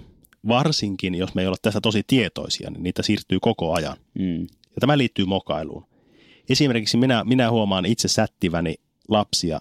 Varsinkin, 0.48 1.16
jos 1.16 1.36
me 1.36 1.42
ei 1.42 1.48
olla 1.48 1.58
tästä 1.62 1.82
tosi 1.82 2.04
tietoisia, 2.08 2.70
niin 2.70 2.84
niitä 2.84 3.04
siirtyy 3.04 3.39
koko 3.42 3.74
ajan. 3.74 3.98
Mm. 4.20 4.42
Ja 4.42 4.80
tämä 4.80 4.98
liittyy 4.98 5.25
mokailuun. 5.25 5.86
Esimerkiksi 6.50 6.98
minä, 6.98 7.24
minä 7.24 7.51
huomaan 7.51 7.86
itse 7.86 8.08
sättiväni 8.08 8.75
lapsia 9.08 9.60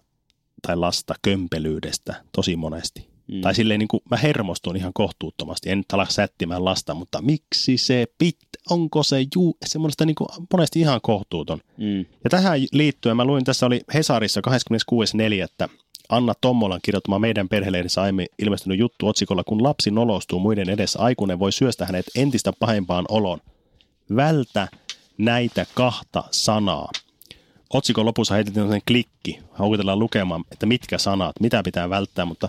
tai 0.63 0.77
lasta 0.77 1.15
kömpelyydestä 1.23 2.25
tosi 2.33 2.57
monesti. 2.57 3.17
Mm. 3.29 3.41
Tai 3.41 3.55
silleen 3.55 3.79
niin 3.79 3.89
kuin 3.89 4.01
mä 4.11 4.17
hermostun 4.17 4.77
ihan 4.77 4.93
kohtuuttomasti. 4.95 5.71
En 5.71 5.79
nyt 5.79 5.93
ala 5.93 6.07
sättimään 6.09 6.65
lasta, 6.65 6.95
mutta 6.95 7.23
miksi 7.23 7.79
se 7.79 8.07
pit, 8.19 8.39
onko 8.71 9.03
se 9.03 9.27
juu, 9.35 9.57
semmoista 9.67 10.07
niin 10.07 10.15
kuin 10.15 10.29
monesti 10.53 10.81
ihan 10.81 11.01
kohtuuton. 11.03 11.61
Mm. 11.77 11.99
Ja 11.99 12.31
tähän 12.31 12.61
liittyen 12.73 13.17
mä 13.17 13.25
luin, 13.25 13.45
tässä 13.45 13.67
oli 13.67 13.81
Hesarissa 13.95 14.41
26.4. 15.65 15.69
Anna 16.09 16.35
Tommolan 16.41 16.81
kirjoittama 16.83 17.19
meidän 17.19 17.49
perhelehdessä 17.49 18.03
aiemmin 18.03 18.27
ilmestynyt 18.39 18.79
juttu 18.79 19.07
otsikolla, 19.07 19.45
kun 19.45 19.63
lapsi 19.63 19.91
nolostuu 19.91 20.41
muiden 20.41 20.69
edessä, 20.69 20.99
aikuinen 20.99 21.39
voi 21.39 21.53
syöstä 21.53 21.87
hänet 21.87 22.07
entistä 22.15 22.53
pahempaan 22.59 23.05
oloon. 23.09 23.41
Vältä 24.17 24.69
näitä 25.19 25.67
kahta 25.75 26.25
sanaa. 26.31 26.91
Otsikon 27.77 28.07
lopussa 28.07 28.35
heitettiin 28.35 28.63
sellainen 28.63 28.87
klikki, 28.87 29.39
houkutellaan 29.59 29.99
lukemaan, 29.99 30.45
että 30.53 30.67
mitkä 30.67 30.99
sanat, 30.99 31.41
mitä 31.41 31.63
pitää 31.63 31.91
välttää, 31.91 32.25
mutta 32.25 32.49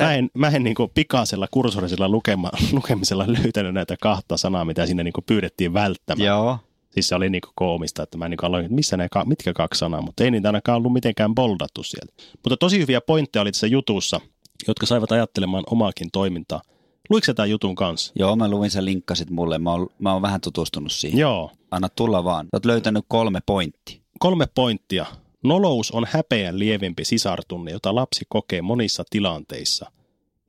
mä 0.00 0.14
en, 0.14 0.30
mä 0.34 0.48
en 0.48 0.64
niin 0.64 0.76
pikaisella 0.94 1.48
kursorisella 1.50 2.08
lukema, 2.08 2.50
lukemisella 2.72 3.24
löytänyt 3.26 3.74
näitä 3.74 3.96
kahta 4.00 4.36
sanaa, 4.36 4.64
mitä 4.64 4.86
siinä 4.86 5.02
niin 5.02 5.12
pyydettiin 5.26 5.74
välttämään. 5.74 6.26
Joo. 6.26 6.58
Siis 6.90 7.08
se 7.08 7.14
oli 7.14 7.30
niinku 7.30 7.48
koomista, 7.54 8.02
että 8.02 8.18
mä 8.18 8.28
niinku 8.28 8.46
aloin, 8.46 8.64
että 8.64 8.74
missä 8.74 8.96
ne, 8.96 9.08
mitkä 9.26 9.52
kaksi 9.52 9.78
sanaa, 9.78 10.02
mutta 10.02 10.24
ei 10.24 10.30
niitä 10.30 10.48
ainakaan 10.48 10.76
ollut 10.76 10.92
mitenkään 10.92 11.34
boldattu 11.34 11.82
sieltä. 11.82 12.12
Mutta 12.32 12.56
tosi 12.56 12.78
hyviä 12.78 13.00
pointteja 13.00 13.40
oli 13.42 13.52
tässä 13.52 13.66
jutussa, 13.66 14.20
jotka 14.68 14.86
saivat 14.86 15.12
ajattelemaan 15.12 15.64
omaakin 15.70 16.08
toimintaa. 16.12 16.62
Luiko 17.10 17.24
sä 17.24 17.34
tämän 17.34 17.50
jutun 17.50 17.74
kanssa? 17.74 18.12
Joo, 18.16 18.36
mä 18.36 18.48
luin 18.48 18.70
sen 18.70 18.84
linkkasit 18.84 19.30
mulle. 19.30 19.58
Mä 19.58 19.70
oon, 19.70 19.86
mä 19.98 20.12
oon 20.12 20.22
vähän 20.22 20.40
tutustunut 20.40 20.92
siihen. 20.92 21.18
Joo. 21.18 21.50
Anna 21.70 21.88
tulla 21.88 22.24
vaan. 22.24 22.44
Sä 22.44 22.50
oot 22.52 22.64
löytänyt 22.64 23.04
kolme 23.08 23.40
pointtia. 23.46 24.01
Kolme 24.22 24.46
pointtia. 24.54 25.06
Nolous 25.44 25.90
on 25.90 26.06
häpeän 26.10 26.58
lievempi 26.58 27.04
sisartunne, 27.04 27.70
jota 27.70 27.94
lapsi 27.94 28.24
kokee 28.28 28.62
monissa 28.62 29.04
tilanteissa. 29.10 29.90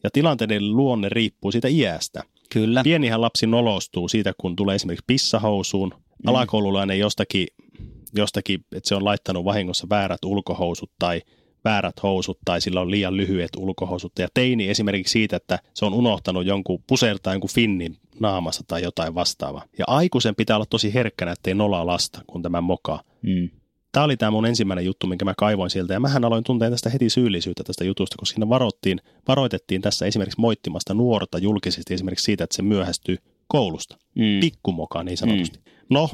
Ja 0.03 0.09
tilanteiden 0.13 0.75
luonne 0.75 1.09
riippuu 1.09 1.51
siitä 1.51 1.67
iästä. 1.67 2.23
Kyllä. 2.49 2.83
Pienihän 2.83 3.21
lapsi 3.21 3.47
nolostuu 3.47 4.07
siitä, 4.07 4.33
kun 4.37 4.55
tulee 4.55 4.75
esimerkiksi 4.75 5.03
pissahousuun. 5.07 5.89
Mm. 5.89 6.29
Alakoululainen 6.29 6.99
jostakin, 6.99 7.47
jostakin, 8.15 8.65
että 8.75 8.87
se 8.87 8.95
on 8.95 9.05
laittanut 9.05 9.45
vahingossa 9.45 9.87
väärät 9.89 10.25
ulkohousut 10.25 10.91
tai 10.99 11.21
väärät 11.65 12.03
housut 12.03 12.37
tai 12.45 12.61
sillä 12.61 12.81
on 12.81 12.91
liian 12.91 13.17
lyhyet 13.17 13.51
ulkohousut. 13.57 14.11
Ja 14.19 14.27
teini 14.33 14.69
esimerkiksi 14.69 15.11
siitä, 15.11 15.35
että 15.35 15.59
se 15.73 15.85
on 15.85 15.93
unohtanut 15.93 16.45
jonkun, 16.45 16.83
pusertaa 16.87 17.33
jonkun 17.33 17.49
finnin 17.53 17.97
naamassa 18.19 18.63
tai 18.67 18.83
jotain 18.83 19.15
vastaavaa. 19.15 19.65
Ja 19.77 19.85
aikuisen 19.87 20.35
pitää 20.35 20.57
olla 20.57 20.65
tosi 20.69 20.93
herkkänä, 20.93 21.31
ettei 21.31 21.53
nolaa 21.53 21.85
lasta, 21.85 22.21
kun 22.27 22.41
tämä 22.41 22.61
mokaa. 22.61 23.01
Mm. 23.21 23.49
Tämä 23.93 24.03
oli 24.03 24.17
tämä 24.17 24.31
mun 24.31 24.45
ensimmäinen 24.45 24.85
juttu, 24.85 25.07
minkä 25.07 25.25
mä 25.25 25.33
kaivoin 25.37 25.69
sieltä. 25.69 25.93
Ja 25.93 25.99
mähän 25.99 26.25
aloin 26.25 26.43
tuntea 26.43 26.69
tästä 26.69 26.89
heti 26.89 27.09
syyllisyyttä 27.09 27.63
tästä 27.63 27.83
jutusta, 27.83 28.15
koska 28.17 28.33
siinä 28.33 28.49
varoittiin, 28.49 29.01
varoitettiin 29.27 29.81
tässä 29.81 30.05
esimerkiksi 30.05 30.41
moittimasta 30.41 30.93
nuorta 30.93 31.37
julkisesti 31.37 31.93
esimerkiksi 31.93 32.23
siitä, 32.23 32.43
että 32.43 32.55
se 32.55 32.61
myöhästyy 32.61 33.17
koulusta. 33.47 33.97
Mm. 34.15 34.39
Pikkumoka 34.39 35.03
niin 35.03 35.17
sanotusti. 35.17 35.57
Mm. 35.57 35.71
No, 35.89 36.09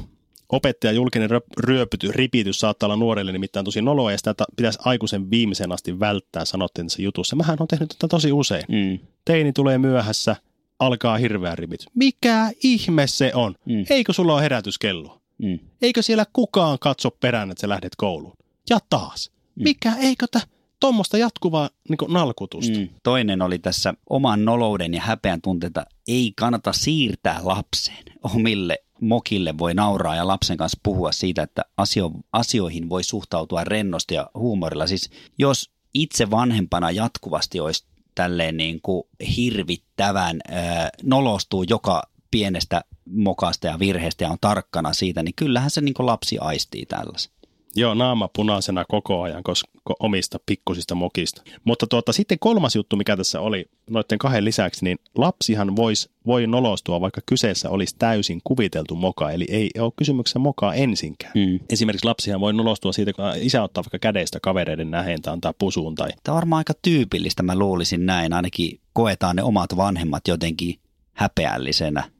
opettaja 0.48 0.92
julkinen 0.92 1.30
ryöpyty, 1.58 2.12
ripitys 2.12 2.60
saattaa 2.60 2.86
olla 2.86 2.96
nuorelle 2.96 3.32
nimittäin 3.32 3.64
tosi 3.64 3.82
noloa 3.82 4.12
ja 4.12 4.18
sitä 4.18 4.34
ta- 4.34 4.44
pitäisi 4.56 4.78
aikuisen 4.84 5.30
viimeisen 5.30 5.72
asti 5.72 6.00
välttää, 6.00 6.44
sanottiin 6.44 6.86
tässä 6.86 7.02
jutussa. 7.02 7.36
Mähän 7.36 7.56
on 7.60 7.68
tehnyt 7.68 7.88
tätä 7.88 8.08
tosi 8.08 8.32
usein. 8.32 8.64
Mm. 8.68 8.98
Teini 9.24 9.52
tulee 9.52 9.78
myöhässä, 9.78 10.36
alkaa 10.78 11.16
hirveä 11.16 11.54
ripitys. 11.54 11.86
Mikä 11.94 12.50
ihme 12.62 13.06
se 13.06 13.32
on? 13.34 13.54
Mm. 13.64 13.84
Eikö 13.90 14.12
sulla 14.12 14.34
ole 14.34 14.42
herätyskello? 14.42 15.19
Mm. 15.42 15.58
Eikö 15.82 16.02
siellä 16.02 16.24
kukaan 16.32 16.78
katso 16.78 17.10
perään, 17.10 17.50
että 17.50 17.60
sä 17.60 17.68
lähdet 17.68 17.96
kouluun? 17.96 18.36
Ja 18.70 18.78
taas. 18.90 19.30
Mikä, 19.54 19.94
eikö 19.94 20.26
tä, 20.30 20.40
tuommoista 20.80 21.18
jatkuvaa 21.18 21.70
niin 21.88 22.12
nalkutusta? 22.12 22.78
Mm. 22.78 22.88
Toinen 23.02 23.42
oli 23.42 23.58
tässä 23.58 23.94
oman 24.10 24.44
nolouden 24.44 24.94
ja 24.94 25.00
häpeän 25.00 25.40
tunteita 25.40 25.86
ei 26.08 26.32
kannata 26.36 26.72
siirtää 26.72 27.40
lapseen. 27.42 28.04
Omille 28.22 28.78
mokille 29.00 29.58
voi 29.58 29.74
nauraa 29.74 30.16
ja 30.16 30.26
lapsen 30.26 30.56
kanssa 30.56 30.80
puhua 30.82 31.12
siitä, 31.12 31.42
että 31.42 31.64
asio, 31.76 32.10
asioihin 32.32 32.88
voi 32.88 33.04
suhtautua 33.04 33.64
rennosti 33.64 34.14
ja 34.14 34.30
huumorilla. 34.34 34.86
Siis 34.86 35.10
jos 35.38 35.70
itse 35.94 36.30
vanhempana 36.30 36.90
jatkuvasti 36.90 37.60
olisi 37.60 37.84
tälleen 38.14 38.56
niin 38.56 38.80
kuin 38.82 39.02
hirvittävän 39.36 40.40
äh, 40.52 40.88
nolostuu 41.02 41.62
joka 41.62 42.02
pienestä 42.30 42.84
mokasta 43.10 43.66
ja 43.66 43.78
virheestä 43.78 44.24
ja 44.24 44.30
on 44.30 44.38
tarkkana 44.40 44.92
siitä, 44.92 45.22
niin 45.22 45.34
kyllähän 45.36 45.70
se 45.70 45.80
niin 45.80 45.94
kuin 45.94 46.06
lapsi 46.06 46.38
aistii 46.38 46.86
tällaisen. 46.86 47.32
Joo, 47.76 47.94
naama 47.94 48.28
punaisena 48.36 48.84
koko 48.88 49.22
ajan 49.22 49.42
koska 49.42 49.68
omista 50.00 50.40
pikkusista 50.46 50.94
mokista. 50.94 51.42
Mutta 51.64 51.86
tuota, 51.86 52.12
sitten 52.12 52.38
kolmas 52.38 52.76
juttu, 52.76 52.96
mikä 52.96 53.16
tässä 53.16 53.40
oli 53.40 53.64
noiden 53.90 54.18
kahden 54.18 54.44
lisäksi, 54.44 54.84
niin 54.84 54.98
lapsihan 55.14 55.76
vois, 55.76 56.10
voi 56.26 56.46
nolostua, 56.46 57.00
vaikka 57.00 57.20
kyseessä 57.26 57.70
olisi 57.70 57.96
täysin 57.98 58.40
kuviteltu 58.44 58.94
moka, 58.94 59.30
eli 59.30 59.46
ei 59.48 59.70
ole 59.78 59.92
kysymyksessä 59.96 60.38
mokaa 60.38 60.74
ensinkään. 60.74 61.32
Mm. 61.34 61.60
Esimerkiksi 61.70 62.06
lapsihan 62.06 62.40
voi 62.40 62.52
nolostua 62.52 62.92
siitä, 62.92 63.12
kun 63.12 63.24
isä 63.36 63.62
ottaa 63.62 63.84
vaikka 63.84 63.98
kädestä 63.98 64.40
kavereiden 64.42 64.90
näheen 64.90 65.22
tai 65.22 65.32
antaa 65.32 65.54
pusuun 65.58 65.94
tai 65.94 66.10
Tämä 66.22 66.34
on 66.34 66.36
varmaan 66.36 66.60
aika 66.60 66.74
tyypillistä, 66.82 67.42
mä 67.42 67.58
luulisin 67.58 68.06
näin. 68.06 68.32
Ainakin 68.32 68.80
koetaan 68.92 69.36
ne 69.36 69.42
omat 69.42 69.76
vanhemmat 69.76 70.28
jotenkin 70.28 70.78
häpeällisenä. 71.12 72.10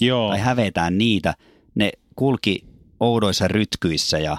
Joo, 0.00 0.28
Tai 0.28 0.38
hävetään 0.38 0.98
niitä. 0.98 1.34
Ne 1.74 1.92
kulki 2.16 2.64
oudoissa 3.00 3.48
rytkyissä 3.48 4.18
ja 4.18 4.36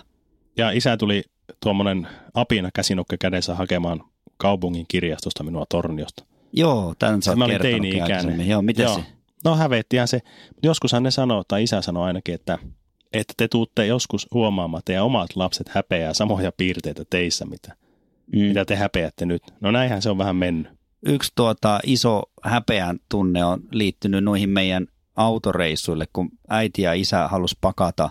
ja 0.58 0.72
isä 0.72 0.98
tuli 0.98 1.24
tuommoinen 1.64 2.08
apina 2.34 2.70
käsinukka 2.74 3.16
kädessä 3.20 3.56
hakemaan 3.56 4.04
kaupungin 4.38 4.86
kirjastosta 4.88 5.44
minua 5.44 5.66
Torniosta. 5.70 6.26
joo, 6.54 6.96
tämän 7.00 7.22
sä 7.22 7.36
Mä 7.36 7.46
olin 7.46 7.62
teini-ikäinen. 7.62 8.04
aikaisemmin. 8.18 8.48
Joo, 8.50 8.62
miten 8.62 8.84
Joo. 8.84 8.96
se? 8.96 9.02
No 9.46 9.56
hävettihän 9.56 10.08
se. 10.08 10.20
Joskushan 10.64 11.04
ne 11.04 11.12
sanoo, 11.12 11.44
tai 11.48 11.64
isä 11.64 11.82
sanoo 11.82 12.04
ainakin, 12.04 12.36
että, 12.36 12.58
että 13.14 13.34
te 13.38 13.48
tuutte 13.48 13.86
joskus 13.86 14.28
huomaamaan, 14.34 14.80
että 14.80 14.86
teidän 14.86 15.04
omat 15.06 15.36
lapset 15.36 15.70
häpeää 15.70 16.14
samoja 16.14 16.52
piirteitä 16.52 17.04
teissä, 17.10 17.46
mitä, 17.46 17.76
mm. 18.34 18.40
mitä 18.40 18.66
te 18.66 18.76
häpeätte 18.76 19.26
nyt. 19.26 19.42
No 19.62 19.72
näinhän 19.72 20.02
se 20.02 20.10
on 20.10 20.18
vähän 20.18 20.36
mennyt. 20.36 20.72
Yksi 21.06 21.32
tuota 21.36 21.80
iso 21.86 22.24
häpeän 22.44 23.00
tunne 23.10 23.46
on 23.46 23.60
liittynyt 23.72 24.24
noihin 24.24 24.50
meidän 24.50 24.88
autoreissuille, 25.18 26.06
kun 26.14 26.30
äiti 26.50 26.82
ja 26.82 26.94
isä 26.94 27.28
halus 27.28 27.58
pakata 27.62 28.10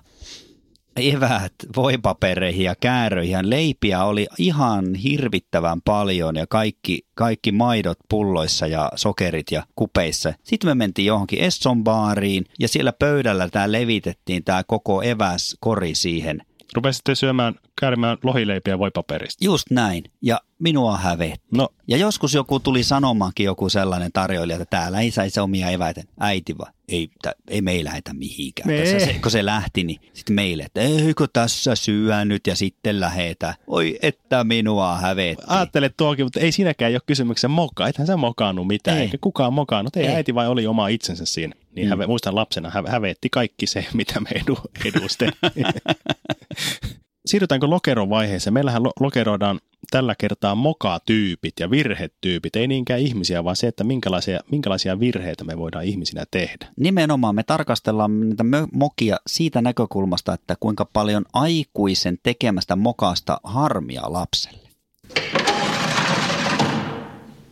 eväät 0.97 1.53
voipapereihin 1.77 2.65
ja 2.65 2.75
kääröihin. 2.81 3.51
Leipiä 3.51 4.05
oli 4.05 4.27
ihan 4.39 4.95
hirvittävän 4.95 5.83
paljon 5.83 6.37
ja 6.37 6.47
kaikki, 6.47 7.07
kaikki 7.15 7.53
maidot 7.53 7.99
pulloissa 8.09 8.67
ja 8.67 8.93
sokerit 8.95 9.47
ja 9.51 9.63
kupeissa. 9.77 10.35
Sitten 10.43 10.71
me 10.71 10.75
mentiin 10.75 11.07
johonkin 11.07 11.39
Esson 11.39 11.85
baariin 11.85 12.45
ja 12.59 12.69
siellä 12.69 12.93
pöydällä 12.93 13.49
tämä 13.49 13.73
levitettiin 13.73 14.45
tämä 14.45 14.65
koko 14.67 15.03
eväskori 15.03 15.95
siihen. 15.95 16.43
Rupesitte 16.75 17.15
syömään, 17.15 17.55
käärimään 17.81 18.19
lohileipiä 18.23 18.79
voipaperista. 18.79 19.45
Just 19.45 19.71
näin. 19.71 20.05
Ja 20.23 20.41
minua 20.59 20.97
hävetti. 20.97 21.47
No, 21.53 21.69
Ja 21.89 21.97
joskus 21.97 22.35
joku 22.35 22.61
tuli 22.61 22.83
sanomaankin 22.83 23.45
joku 23.47 23.69
sellainen 23.69 24.13
tarjoilija, 24.13 24.57
että 24.63 24.77
täällä 24.79 25.01
ei 25.01 25.11
saisi 25.11 25.41
omia 25.41 25.71
eväitä. 25.71 26.03
Äiti 26.21 26.59
vaan, 26.59 26.73
ei, 26.89 27.09
tä, 27.23 27.33
ei 27.49 27.63
me 27.63 27.73
ei 27.73 27.85
lähetä 27.85 28.15
mihinkään. 28.15 28.71
Me. 28.71 28.79
Tässä 28.79 29.07
se, 29.07 29.19
kun 29.23 29.31
se 29.31 29.45
lähti, 29.45 29.85
niin 29.85 30.01
sitten 30.13 30.35
meille, 30.35 30.63
että 30.63 30.81
eikö 30.81 31.27
tässä 31.33 31.75
syönyt 31.75 32.47
ja 32.47 32.57
sitten 32.57 33.01
lähetä. 33.01 33.55
Oi, 33.67 33.99
että 34.03 34.45
minua 34.45 34.97
hävetti. 34.97 35.45
ajattelet 35.47 35.95
tuokin, 35.97 36.25
mutta 36.27 36.41
ei 36.41 36.53
siinäkään 36.53 36.93
ole 36.93 37.01
kysymyksen 37.07 37.51
moka. 37.51 37.89
Ethän 37.89 38.07
sä 38.07 38.17
mokannut 38.17 38.67
mitään, 38.67 38.97
Ei. 38.97 39.03
eikä 39.03 39.19
kukaan 39.21 39.53
mokannut. 39.53 39.97
Ei, 39.97 40.07
Ei. 40.07 40.15
äiti 40.15 40.35
vai 40.35 40.49
oli 40.49 40.67
oma 40.67 40.89
itsensä 40.89 41.25
siinä. 41.25 41.55
Niin 41.75 41.87
Mm. 41.87 41.91
häve, 41.91 42.07
muistan 42.07 42.35
lapsena 42.35 42.71
hä, 42.71 42.83
hävetti 42.89 43.29
kaikki 43.31 43.67
se, 43.67 43.87
mitä 43.95 44.21
me 44.21 44.31
edu, 44.31 44.59
edustettiin. 44.85 45.67
Siirrytäänkö 47.27 47.67
lokeron 47.67 48.11
vaiheeseen? 48.11 48.55
Meillähän 48.55 48.83
lo- 48.83 48.93
lokeroidaan 49.01 49.61
tällä 49.91 50.15
kertaa 50.19 50.55
mokatyypit 50.55 51.55
ja 51.61 51.71
virhetyypit. 51.71 52.57
Ei 52.57 52.67
niinkään 52.69 53.01
ihmisiä, 53.01 53.45
vaan 53.45 53.57
se, 53.57 53.67
että 53.67 53.85
minkälaisia, 53.85 54.41
minkälaisia 54.51 55.01
virheitä 55.01 55.45
me 55.45 55.59
voidaan 55.59 55.85
ihmisinä 55.85 56.25
tehdä. 56.31 56.67
Nimenomaan 56.77 57.35
me 57.35 57.43
tarkastellaan 57.43 58.21
niitä 58.21 58.45
mokia 58.73 59.17
siitä 59.27 59.63
näkökulmasta, 59.63 60.35
että 60.35 60.57
kuinka 60.61 60.85
paljon 60.93 61.25
aikuisen 61.33 62.19
tekemästä 62.23 62.77
mokasta 62.77 63.41
harmia 63.45 64.03
lapselle. 64.07 64.69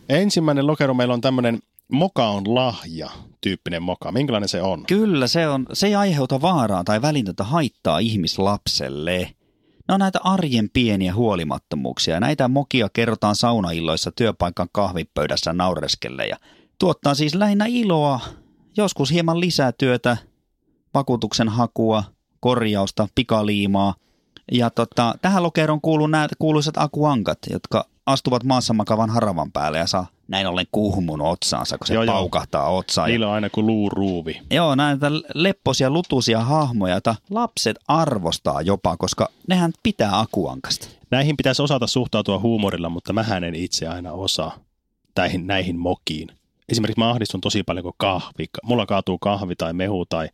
Ensimmäinen 0.09 0.67
lokero 0.67 0.93
meillä 0.93 1.13
on 1.13 1.21
tämmöinen 1.21 1.59
moka 1.91 2.27
on 2.27 2.55
lahja 2.55 3.09
tyyppinen 3.41 3.83
moka. 3.83 4.11
Minkälainen 4.11 4.49
se 4.49 4.61
on? 4.61 4.85
Kyllä, 4.87 5.27
se, 5.27 5.47
on, 5.47 5.65
se 5.73 5.87
ei 5.87 5.95
aiheuta 5.95 6.41
vaaraa 6.41 6.83
tai 6.83 7.01
välitöntä 7.01 7.43
haittaa 7.43 7.99
ihmislapselle. 7.99 9.34
Ne 9.87 9.93
on 9.93 9.99
näitä 9.99 10.19
arjen 10.23 10.69
pieniä 10.73 11.13
huolimattomuuksia. 11.13 12.19
Näitä 12.19 12.47
mokia 12.47 12.89
kerrotaan 12.93 13.35
saunailloissa 13.35 14.11
työpaikan 14.11 14.67
kahvipöydässä 14.71 15.53
naureskelle 15.53 16.27
ja 16.27 16.37
tuottaa 16.79 17.15
siis 17.15 17.35
lähinnä 17.35 17.65
iloa, 17.65 18.19
joskus 18.77 19.11
hieman 19.11 19.39
lisätyötä, 19.39 20.17
vakuutuksen 20.93 21.49
hakua, 21.49 22.03
korjausta, 22.39 23.07
pikaliimaa. 23.15 23.95
Ja 24.51 24.69
tota, 24.69 25.15
tähän 25.21 25.43
lokeroon 25.43 25.81
kuuluu 25.81 26.07
nämä 26.07 26.27
kuuluisat 26.39 26.77
akuankat, 26.77 27.37
jotka 27.49 27.85
astuvat 28.05 28.43
maassa 28.43 28.73
makavan 28.73 29.09
haravan 29.09 29.51
päälle 29.51 29.77
ja 29.77 29.87
saa 29.87 30.07
näin 30.27 30.47
ollen 30.47 30.65
kuhmun 30.71 31.21
otsaansa, 31.21 31.77
kun 31.77 31.87
se 31.87 31.93
Joo, 31.93 32.03
joo, 32.03 32.13
joo. 32.13 32.21
paukahtaa 32.21 32.69
otsaan. 32.69 33.09
Niillä 33.09 33.27
on 33.27 33.33
aina 33.33 33.49
kuin 33.49 33.67
luuruuvi. 33.67 34.41
Joo, 34.51 34.75
näitä 34.75 35.11
lepposia, 35.33 35.89
lutuisia 35.89 36.39
hahmoja, 36.39 36.93
joita 36.93 37.15
lapset 37.29 37.77
arvostaa 37.87 38.61
jopa, 38.61 38.97
koska 38.97 39.29
nehän 39.47 39.73
pitää 39.83 40.19
akuankasta. 40.19 40.87
Näihin 41.11 41.37
pitäisi 41.37 41.61
osata 41.61 41.87
suhtautua 41.87 42.39
huumorilla, 42.39 42.89
mutta 42.89 43.13
mähän 43.13 43.43
en 43.43 43.55
itse 43.55 43.87
aina 43.87 44.11
osaa 44.11 44.57
näihin, 45.17 45.47
näihin 45.47 45.79
mokiin. 45.79 46.27
Esimerkiksi 46.69 46.99
mä 46.99 47.09
ahdistun 47.09 47.41
tosi 47.41 47.63
paljon, 47.63 47.83
kun 47.83 47.93
kahvi, 47.97 48.45
mulla 48.63 48.85
kaatuu 48.85 49.17
kahvi 49.17 49.55
tai 49.55 49.73
mehu 49.73 50.05
tai 50.05 50.29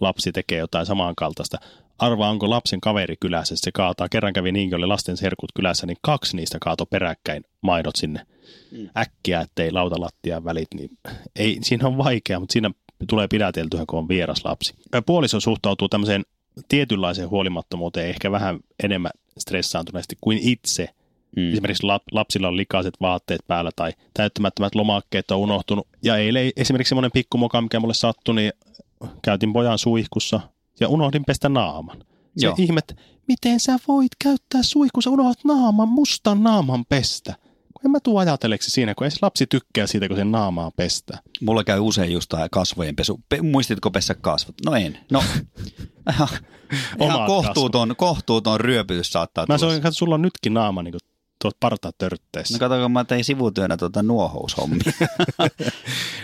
lapsi 0.00 0.32
tekee 0.32 0.58
jotain 0.58 0.86
samankaltaista. 0.86 1.58
Arvaa, 1.98 2.30
onko 2.30 2.50
lapsen 2.50 2.80
kaveri 2.80 3.16
kylässä, 3.20 3.54
se 3.58 3.72
kaataa. 3.72 4.08
Kerran 4.08 4.32
kävi 4.32 4.52
niinkin, 4.52 4.76
oli 4.76 4.86
lasten 4.86 5.16
serkut 5.16 5.52
kylässä, 5.54 5.86
niin 5.86 5.98
kaksi 6.00 6.36
niistä 6.36 6.58
kaato 6.60 6.86
peräkkäin 6.86 7.44
maidot 7.60 7.96
sinne 7.96 8.26
äkkiä, 8.96 9.40
ettei 9.40 9.72
lautalattian 9.72 10.44
välit. 10.44 10.68
Niin 10.74 10.90
ei, 11.36 11.58
siinä 11.62 11.86
on 11.86 11.98
vaikea, 11.98 12.40
mutta 12.40 12.52
siinä 12.52 12.70
tulee 13.08 13.28
pidäteltyä, 13.28 13.84
kun 13.86 13.98
on 13.98 14.08
vieras 14.08 14.44
lapsi. 14.44 14.74
Puoliso 15.06 15.40
suhtautuu 15.40 15.88
tämmöiseen 15.88 16.22
tietynlaiseen 16.68 17.30
huolimattomuuteen 17.30 18.08
ehkä 18.08 18.30
vähän 18.30 18.58
enemmän 18.82 19.12
stressaantuneesti 19.38 20.16
kuin 20.20 20.38
itse. 20.42 20.88
Mm. 21.36 21.52
Esimerkiksi 21.52 21.86
lap- 21.86 22.12
lapsilla 22.12 22.48
on 22.48 22.56
likaiset 22.56 22.94
vaatteet 23.00 23.40
päällä 23.46 23.70
tai 23.76 23.92
täyttämättömät 24.14 24.74
lomakkeet 24.74 25.30
on 25.30 25.38
unohtunut. 25.38 25.88
Ja 26.02 26.16
eilen 26.16 26.52
esimerkiksi 26.56 26.88
semmoinen 26.88 27.12
pikkumoka, 27.12 27.60
mikä 27.60 27.80
mulle 27.80 27.94
sattui, 27.94 28.34
niin 28.34 28.52
käytin 29.22 29.52
pojan 29.52 29.78
suihkussa 29.78 30.40
ja 30.80 30.88
unohdin 30.88 31.24
pestä 31.24 31.48
naaman. 31.48 31.98
Se 32.38 32.46
Joo. 32.46 32.54
ihmet, 32.58 32.96
miten 33.28 33.60
sä 33.60 33.78
voit 33.88 34.12
käyttää 34.24 34.62
suihkussa, 34.62 35.10
unohdat 35.10 35.44
naaman, 35.44 35.88
mustan 35.88 36.42
naaman 36.42 36.84
pestä. 36.88 37.34
Kun 37.74 37.84
en 37.84 37.90
mä 37.90 38.00
tuu 38.00 38.18
ajatelleeksi 38.18 38.70
siinä, 38.70 38.94
kun 38.94 39.04
ei 39.04 39.10
se 39.10 39.18
lapsi 39.22 39.46
tykkää 39.46 39.86
siitä, 39.86 40.08
kun 40.08 40.16
sen 40.16 40.32
naamaa 40.32 40.70
pestää. 40.70 41.18
Mulla 41.42 41.64
käy 41.64 41.80
usein 41.80 42.12
just 42.12 42.28
tää 42.28 42.48
kasvojen 42.50 42.96
pesu. 42.96 43.20
Pe- 43.28 43.42
muistitko 43.42 43.90
pessä 43.90 44.14
kasvot? 44.14 44.54
No 44.66 44.74
en. 44.74 44.98
No, 45.10 45.22
ihan, 47.02 47.26
kohtuuton, 47.26 47.96
kohtuuton 47.96 48.60
ryöpytys 48.60 49.12
saattaa 49.12 49.46
Mä 49.48 49.58
sanoin, 49.58 49.76
että 49.76 49.90
sulla 49.90 50.14
on 50.14 50.22
nytkin 50.22 50.54
naama 50.54 50.82
niin 50.82 50.94
tuot 51.42 51.56
partatörtteessä. 51.60 52.54
No 52.54 52.58
kato, 52.58 52.82
kun 52.82 52.92
mä 52.92 53.04
tein 53.04 53.24
sivutyönä 53.24 53.76
tuota 53.76 54.02
nuohoushommia. 54.02 54.78
hei, 55.38 55.48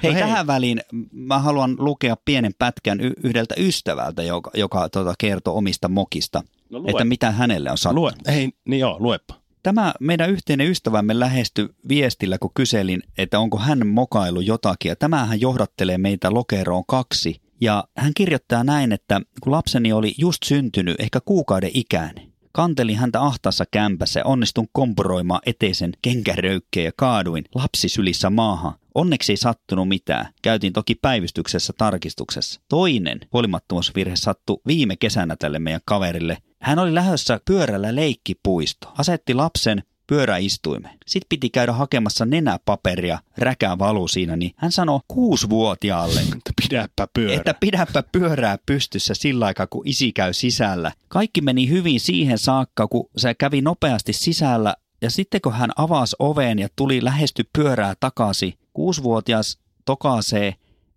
No 0.03 0.13
hei. 0.13 0.15
tähän 0.15 0.47
väliin 0.47 0.81
mä 1.13 1.39
haluan 1.39 1.77
lukea 1.79 2.17
pienen 2.25 2.53
pätkän 2.59 3.01
y- 3.01 3.13
yhdeltä 3.25 3.55
ystävältä, 3.59 4.23
joka, 4.23 4.51
joka 4.55 4.89
tuota, 4.89 5.15
kertoo 5.19 5.57
omista 5.57 5.89
mokista, 5.89 6.43
No 6.71 6.79
lue. 6.79 6.91
että 6.91 7.05
mitä 7.05 7.31
hänelle 7.31 7.71
on 7.71 7.79
sattunut. 7.79 8.13
Lue, 8.27 8.35
hei, 8.35 8.51
niin 8.69 8.81
joo, 8.81 8.97
luepa. 9.01 9.35
Tämä 9.63 9.95
meidän 10.01 10.31
yhteinen 10.31 10.71
ystävämme 10.71 11.21
lähestyi 11.21 11.69
viestillä, 11.89 12.39
kun 12.39 12.51
kyselin, 12.55 13.03
että 13.19 13.39
onko 13.39 13.59
hän 13.59 13.87
mokailu 13.87 14.41
jotakin. 14.41 14.89
Ja 14.89 14.97
tämähän 14.97 15.41
johdattelee 15.41 15.99
meitä 15.99 16.35
lokeroon 16.35 16.85
kaksi. 16.89 17.41
Ja 17.61 17.85
hän 17.97 18.13
kirjoittaa 18.17 18.65
näin, 18.65 18.93
että 18.93 19.21
kun 19.41 19.53
lapseni 19.53 19.93
oli 19.93 20.15
just 20.19 20.43
syntynyt, 20.45 21.01
ehkä 21.01 21.21
kuukauden 21.25 21.71
ikäinen, 21.75 22.32
kantelin 22.53 22.97
häntä 22.97 23.23
ahtaassa 23.23 23.65
kämpässä 23.71 24.21
ja 24.21 24.25
onnistun 24.25 24.69
kompuroimaan 24.73 25.41
eteisen 25.47 25.93
kenkäröykkeen 26.03 26.85
ja 26.85 26.93
kaaduin 26.97 27.45
lapsisylissä 27.55 28.31
maahan. 28.31 28.75
Onneksi 28.95 29.33
ei 29.33 29.37
sattunut 29.37 29.89
mitään. 29.89 30.29
Käytiin 30.43 30.73
toki 30.73 30.95
päivystyksessä 30.95 31.73
tarkistuksessa. 31.79 32.61
Toinen 32.69 33.21
huolimattomuusvirhe 33.33 34.17
sattui 34.17 34.61
viime 34.67 34.97
kesänä 34.97 35.37
tälle 35.39 35.59
meidän 35.59 35.81
kaverille. 35.85 36.39
Hän 36.61 36.79
oli 36.79 36.95
lähdössä 36.95 37.41
pyörällä 37.45 37.95
leikkipuisto. 37.95 38.93
Asetti 38.99 39.35
lapsen 39.35 39.83
pyöräistuimeen. 40.13 40.99
Sitten 41.07 41.27
piti 41.29 41.51
käydä 41.51 41.73
hakemassa 41.73 42.25
nenäpaperia, 42.25 43.19
räkää 43.39 43.79
valu 43.79 44.09
siinä, 44.09 44.37
niin 44.37 44.53
hän 44.57 44.73
sanoi 44.73 45.01
kuusivuotiaalle, 45.09 46.21
Että 46.21 46.53
pidäpä 46.63 47.09
pyörä. 47.15 47.35
että 47.35 47.55
pidäpä 47.61 48.03
pyörää 48.13 48.59
pystyssä 48.67 49.15
sillä 49.15 49.47
aikaa, 49.47 49.67
kun 49.67 49.89
isi 49.89 50.13
käy 50.13 50.33
sisällä. 50.33 50.93
Kaikki 51.09 51.41
meni 51.41 51.69
hyvin 51.69 52.01
siihen 52.01 52.39
saakka, 52.39 52.87
kun 52.87 53.11
se 53.17 53.35
kävi 53.35 53.61
nopeasti 53.61 54.13
sisällä 54.13 54.75
ja 55.03 55.11
sitten 55.11 55.41
kun 55.41 55.53
hän 55.53 55.71
avasi 55.77 56.17
oven 56.19 56.59
ja 56.59 56.69
tuli 56.77 57.05
lähesty 57.05 57.45
pyörää 57.53 57.95
takaisin, 58.01 58.55
kuusivuotias 58.73 59.59
tokaisee, 59.85 60.55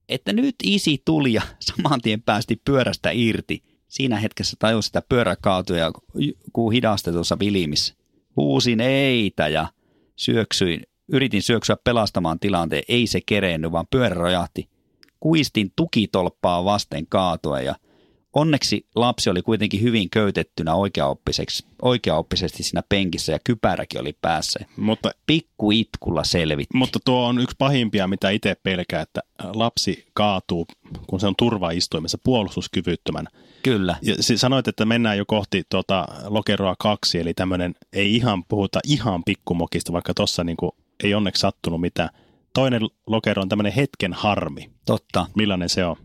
että 0.09 0.33
nyt 0.33 0.55
isi 0.63 1.01
tuli 1.05 1.33
ja 1.33 1.41
saman 1.59 2.01
tien 2.01 2.21
päästi 2.21 2.61
pyörästä 2.65 3.09
irti. 3.13 3.63
Siinä 3.87 4.19
hetkessä 4.19 4.55
tajusi, 4.59 4.89
että 4.89 5.01
pyörä 5.09 5.35
kaatui 5.35 5.79
ja 5.79 5.91
kuin 6.53 6.73
hidastetussa 6.73 7.39
vilimissä. 7.39 7.93
Huusin 8.35 8.81
eitä 8.81 9.47
ja 9.47 9.67
syöksyin, 10.15 10.81
yritin 11.11 11.41
syöksyä 11.41 11.77
pelastamaan 11.83 12.39
tilanteen. 12.39 12.83
Ei 12.87 13.07
se 13.07 13.19
kerennyt, 13.25 13.71
vaan 13.71 13.87
pyörä 13.91 14.15
rojahti. 14.15 14.69
Kuistin 15.19 15.71
tukitolppaa 15.75 16.65
vasten 16.65 17.07
kaatua 17.07 17.61
ja 17.61 17.75
onneksi 18.35 18.85
lapsi 18.95 19.29
oli 19.29 19.41
kuitenkin 19.41 19.81
hyvin 19.81 20.09
köytettynä 20.09 20.75
oikeaoppiseksi, 20.75 21.65
oikeaoppisesti 21.81 22.63
siinä 22.63 22.83
penkissä 22.89 23.31
ja 23.31 23.39
kypäräkin 23.43 24.01
oli 24.01 24.17
päässä. 24.21 24.59
Mutta, 24.77 25.11
Pikku 25.27 25.71
itkulla 25.71 26.23
selvitti. 26.23 26.77
mutta 26.77 26.99
tuo 27.05 27.25
on 27.25 27.39
yksi 27.39 27.55
pahimpia, 27.59 28.07
mitä 28.07 28.29
itse 28.29 28.55
pelkää, 28.63 29.01
että 29.01 29.21
lapsi 29.53 30.05
kaatuu, 30.13 30.67
kun 31.07 31.19
se 31.19 31.27
on 31.27 31.35
turvaistuimessa 31.37 32.17
puolustuskyvyttömänä. 32.23 33.29
Kyllä. 33.63 33.95
Ja 34.01 34.15
sanoit, 34.37 34.67
että 34.67 34.85
mennään 34.85 35.17
jo 35.17 35.25
kohti 35.27 35.63
tuota 35.69 36.07
lokeroa 36.25 36.75
kaksi, 36.79 37.19
eli 37.19 37.33
tämmöinen, 37.33 37.75
ei 37.93 38.15
ihan 38.15 38.43
puhuta 38.43 38.79
ihan 38.83 39.23
pikkumokista, 39.23 39.93
vaikka 39.93 40.13
tuossa 40.13 40.43
niinku 40.43 40.75
ei 41.03 41.13
onneksi 41.13 41.39
sattunut 41.39 41.81
mitään. 41.81 42.09
toinen 42.53 42.81
lokero 43.07 43.41
on 43.41 43.49
tämmöinen 43.49 43.73
hetken 43.73 44.13
harmi. 44.13 44.69
Totta. 44.85 45.25
Millainen 45.35 45.69
se 45.69 45.85
on? 45.85 45.95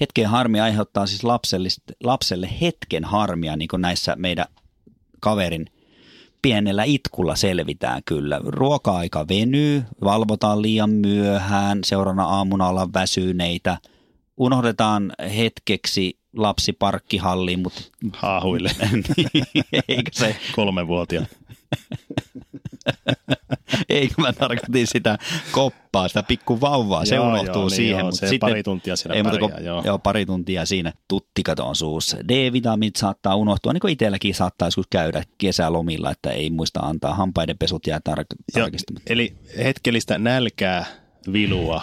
Hetken 0.00 0.26
harmi 0.26 0.60
aiheuttaa 0.60 1.06
siis 1.06 1.24
lapselle 2.04 2.50
hetken 2.60 3.04
harmia, 3.04 3.56
niin 3.56 3.68
kuin 3.68 3.82
näissä 3.82 4.16
meidän 4.16 4.46
kaverin 5.20 5.66
pienellä 6.42 6.84
itkulla 6.84 7.36
selvitään 7.36 8.02
kyllä. 8.04 8.40
Ruoka-aika 8.44 9.28
venyy, 9.28 9.82
valvotaan 10.04 10.62
liian 10.62 10.90
myöhään, 10.90 11.78
seuraavana 11.84 12.24
aamuna 12.24 12.68
ollaan 12.68 12.92
väsyneitä, 12.94 13.78
unohdetaan 14.36 15.12
hetkeksi 15.36 16.18
lapsi 16.36 16.72
parkkihalliin, 16.72 17.60
mutta 17.60 17.80
Haahuille. 18.12 18.70
eikö 19.88 20.10
se, 20.12 20.36
Kolmevuotiaan. 20.56 21.26
eikö 23.88 24.14
mä 24.18 24.32
tarkoitin 24.32 24.86
sitä 24.86 25.18
koppaa, 25.52 26.08
sitä 26.08 26.22
pikku 26.22 26.60
vauvaa, 26.60 27.04
se 27.04 27.14
Joo, 27.14 27.28
unohtuu 27.28 27.52
joo, 27.54 27.68
niin 27.68 27.76
siihen. 27.76 27.98
joo, 27.98 28.10
mutta 28.10 28.26
se 28.28 28.38
pari 28.38 28.62
tuntia 28.62 28.96
siellä 28.96 29.16
ei 29.16 29.22
pärjää, 29.22 29.60
joo. 29.60 29.82
joo. 29.84 29.98
pari 29.98 30.26
tuntia 30.26 30.66
siinä 30.66 30.92
tuttikato 31.08 31.66
on 31.68 31.76
suussa. 31.76 32.16
D-vitaminit 32.28 32.96
saattaa 32.96 33.36
unohtua, 33.36 33.72
niin 33.72 33.80
kuin 33.80 33.92
itselläkin 33.92 34.34
saattaa 34.34 34.66
joskus 34.66 34.86
käydä 34.90 35.22
kesälomilla, 35.38 36.10
että 36.10 36.30
ei 36.30 36.50
muista 36.50 36.80
antaa 36.80 37.14
hampaiden 37.14 37.58
pesut 37.58 37.86
jää 37.86 38.00
tar- 38.08 38.24
Joo, 38.56 38.64
tarkistamatta. 38.64 39.12
eli 39.12 39.34
hetkellistä 39.64 40.18
nälkää, 40.18 40.84
vilua 41.32 41.82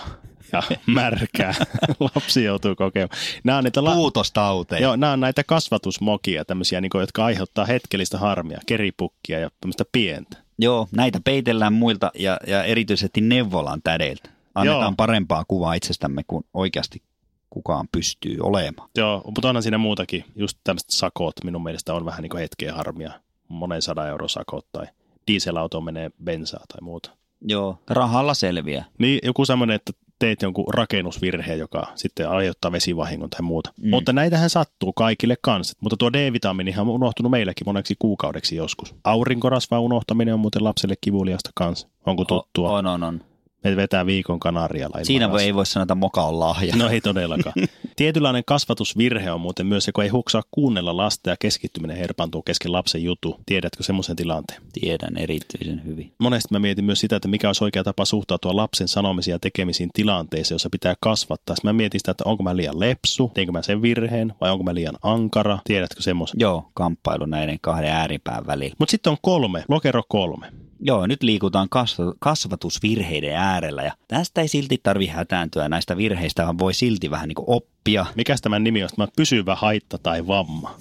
ja 0.51 0.63
märkää 0.85 1.53
lapsi 1.99 2.43
joutuu 2.43 2.75
kokemaan. 2.75 3.09
Nämä 3.43 3.57
on 3.57 3.63
niitä 3.63 3.83
la- 3.83 3.93
Puutostauteja. 3.95 4.81
Joo, 4.81 4.95
nämä 4.95 5.13
on 5.13 5.19
näitä 5.19 5.43
kasvatusmokia, 5.43 6.45
tämmöisiä, 6.45 6.81
niin 6.81 6.89
kuin, 6.89 6.99
jotka 7.01 7.25
aiheuttaa 7.25 7.65
hetkellistä 7.65 8.17
harmia, 8.17 8.59
keripukkia 8.65 9.39
ja 9.39 9.49
tämmöistä 9.61 9.83
pientä. 9.91 10.37
Joo, 10.59 10.87
näitä 10.91 11.19
peitellään 11.23 11.73
muilta 11.73 12.11
ja, 12.19 12.39
ja 12.47 12.63
erityisesti 12.63 13.21
neuvolan 13.21 13.81
tädeiltä. 13.83 14.29
Annetaan 14.55 14.81
Joo. 14.81 14.93
parempaa 14.97 15.43
kuvaa 15.47 15.73
itsestämme 15.73 16.23
kuin 16.27 16.43
oikeasti 16.53 17.01
kukaan 17.49 17.87
pystyy 17.91 18.37
olemaan. 18.41 18.89
Joo, 18.97 19.21
mutta 19.25 19.49
onhan 19.49 19.63
siinä 19.63 19.77
muutakin. 19.77 20.25
Just 20.35 20.57
tämmöiset 20.63 20.89
sakot 20.89 21.35
minun 21.43 21.63
mielestä 21.63 21.93
on 21.93 22.05
vähän 22.05 22.21
niin 22.21 22.29
kuin 22.29 22.41
hetkeä 22.41 22.73
harmia. 22.73 23.11
Monen 23.47 23.81
sadan 23.81 24.07
euro 24.07 24.27
sakot 24.27 24.65
tai 24.71 24.85
dieselauto 25.27 25.81
menee 25.81 26.11
bensaa 26.23 26.63
tai 26.67 26.81
muuta. 26.81 27.11
Joo, 27.41 27.79
rahalla 27.89 28.33
selviää. 28.33 28.85
Niin 28.97 29.19
joku 29.23 29.45
semmoinen, 29.45 29.75
että 29.75 29.93
teet 30.19 30.41
jonkun 30.41 30.73
rakennusvirheen, 30.73 31.59
joka 31.59 31.87
sitten 31.95 32.29
aiheuttaa 32.29 32.71
vesivahingon 32.71 33.29
tai 33.29 33.41
muuta. 33.41 33.73
Mm. 33.81 33.89
Mutta 33.89 34.13
näitähän 34.13 34.49
sattuu 34.49 34.93
kaikille 34.93 35.35
kanssa. 35.41 35.77
Mutta 35.81 35.97
tuo 35.97 36.13
D-vitamiinihan 36.13 36.87
on 36.87 36.93
unohtunut 36.93 37.31
meilläkin 37.31 37.67
moneksi 37.67 37.95
kuukaudeksi 37.99 38.55
joskus. 38.55 38.95
Aurinkorasvaa 39.03 39.79
unohtaminen 39.79 40.33
on 40.33 40.39
muuten 40.39 40.63
lapselle 40.63 40.95
kivuliasta 41.01 41.49
kanssa. 41.55 41.87
Onko 42.05 42.25
tuttua? 42.25 42.71
On, 42.71 42.85
on, 42.85 43.03
on. 43.03 43.21
Me 43.63 43.75
vetää 43.75 44.05
viikon 44.05 44.39
Kanarialla. 44.39 44.97
Siinä 45.03 45.31
voi, 45.31 45.43
ei 45.43 45.55
voi 45.55 45.65
sanoa, 45.65 45.83
että 45.83 45.95
moka 45.95 46.23
on 46.23 46.39
lahja. 46.39 46.75
No 46.75 46.89
ei 46.89 47.01
todellakaan. 47.01 47.53
Tietynlainen 47.95 48.43
kasvatusvirhe 48.45 49.31
on 49.31 49.41
muuten 49.41 49.65
myös 49.65 49.83
se, 49.83 49.91
kun 49.91 50.03
ei 50.03 50.09
huksaa 50.09 50.41
kuunnella 50.51 50.97
lasta 50.97 51.29
ja 51.29 51.35
keskittyminen 51.39 51.97
herpantuu 51.97 52.41
kesken 52.41 52.71
lapsen 52.71 53.03
jutu. 53.03 53.39
Tiedätkö 53.45 53.83
semmoisen 53.83 54.15
tilanteen? 54.15 54.61
Tiedän 54.73 55.17
erityisen 55.17 55.85
hyvin. 55.85 56.13
Monesti 56.19 56.47
mä 56.51 56.59
mietin 56.59 56.85
myös 56.85 56.99
sitä, 56.99 57.15
että 57.15 57.27
mikä 57.27 57.49
olisi 57.49 57.63
oikea 57.63 57.83
tapa 57.83 58.05
suhtautua 58.05 58.55
lapsen 58.55 58.87
sanomisiin 58.87 59.31
ja 59.31 59.39
tekemisiin 59.39 59.89
tilanteeseen, 59.93 60.55
jossa 60.55 60.69
pitää 60.69 60.95
kasvattaa. 60.99 61.55
Sitten 61.55 61.69
mä 61.69 61.73
mietin 61.73 61.99
sitä, 61.99 62.11
että 62.11 62.23
onko 62.27 62.43
mä 62.43 62.55
liian 62.55 62.79
lepsu, 62.79 63.31
teinkö 63.33 63.51
mä 63.51 63.61
sen 63.61 63.81
virheen 63.81 64.33
vai 64.41 64.51
onko 64.51 64.63
mä 64.63 64.75
liian 64.75 64.97
ankara. 65.03 65.59
Tiedätkö 65.63 66.01
semmoisen? 66.01 66.39
Joo, 66.39 66.71
kamppailu 66.73 67.25
näiden 67.25 67.57
kahden 67.61 67.91
ääripään 67.91 68.47
välillä. 68.47 68.75
Mutta 68.79 68.91
sitten 68.91 69.11
on 69.11 69.17
kolme, 69.21 69.63
lokero 69.69 70.03
kolme. 70.09 70.66
Joo, 70.79 71.07
nyt 71.07 71.23
liikutaan 71.23 71.67
kasva- 71.69 72.13
kasvatusvirheiden 72.19 73.35
äärellä 73.35 73.83
ja 73.83 73.91
tästä 74.07 74.41
ei 74.41 74.47
silti 74.47 74.79
tarvi 74.83 75.07
hätääntyä. 75.07 75.69
Näistä 75.69 75.97
virheistä 75.97 76.43
vaan 76.43 76.59
voi 76.59 76.73
silti 76.73 77.11
vähän 77.11 77.27
niin 77.27 77.35
kuin 77.35 77.49
oppia. 77.49 78.05
Mikäs 78.15 78.41
tämän 78.41 78.63
nimi 78.63 78.83
on? 78.83 78.89
Tämä 78.95 79.07
pysyvä 79.15 79.55
haitta 79.55 79.97
tai 79.97 80.27
vamma. 80.27 80.75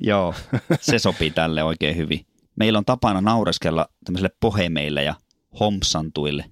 Joo, 0.00 0.34
se 0.80 0.98
sopii 0.98 1.30
tälle 1.30 1.62
oikein 1.62 1.96
hyvin. 1.96 2.26
Meillä 2.56 2.78
on 2.78 2.84
tapana 2.84 3.20
naureskella 3.20 3.88
tämmöiselle 4.04 4.36
pohemeille 4.40 5.02
ja 5.02 5.14
homsantuille 5.60 6.44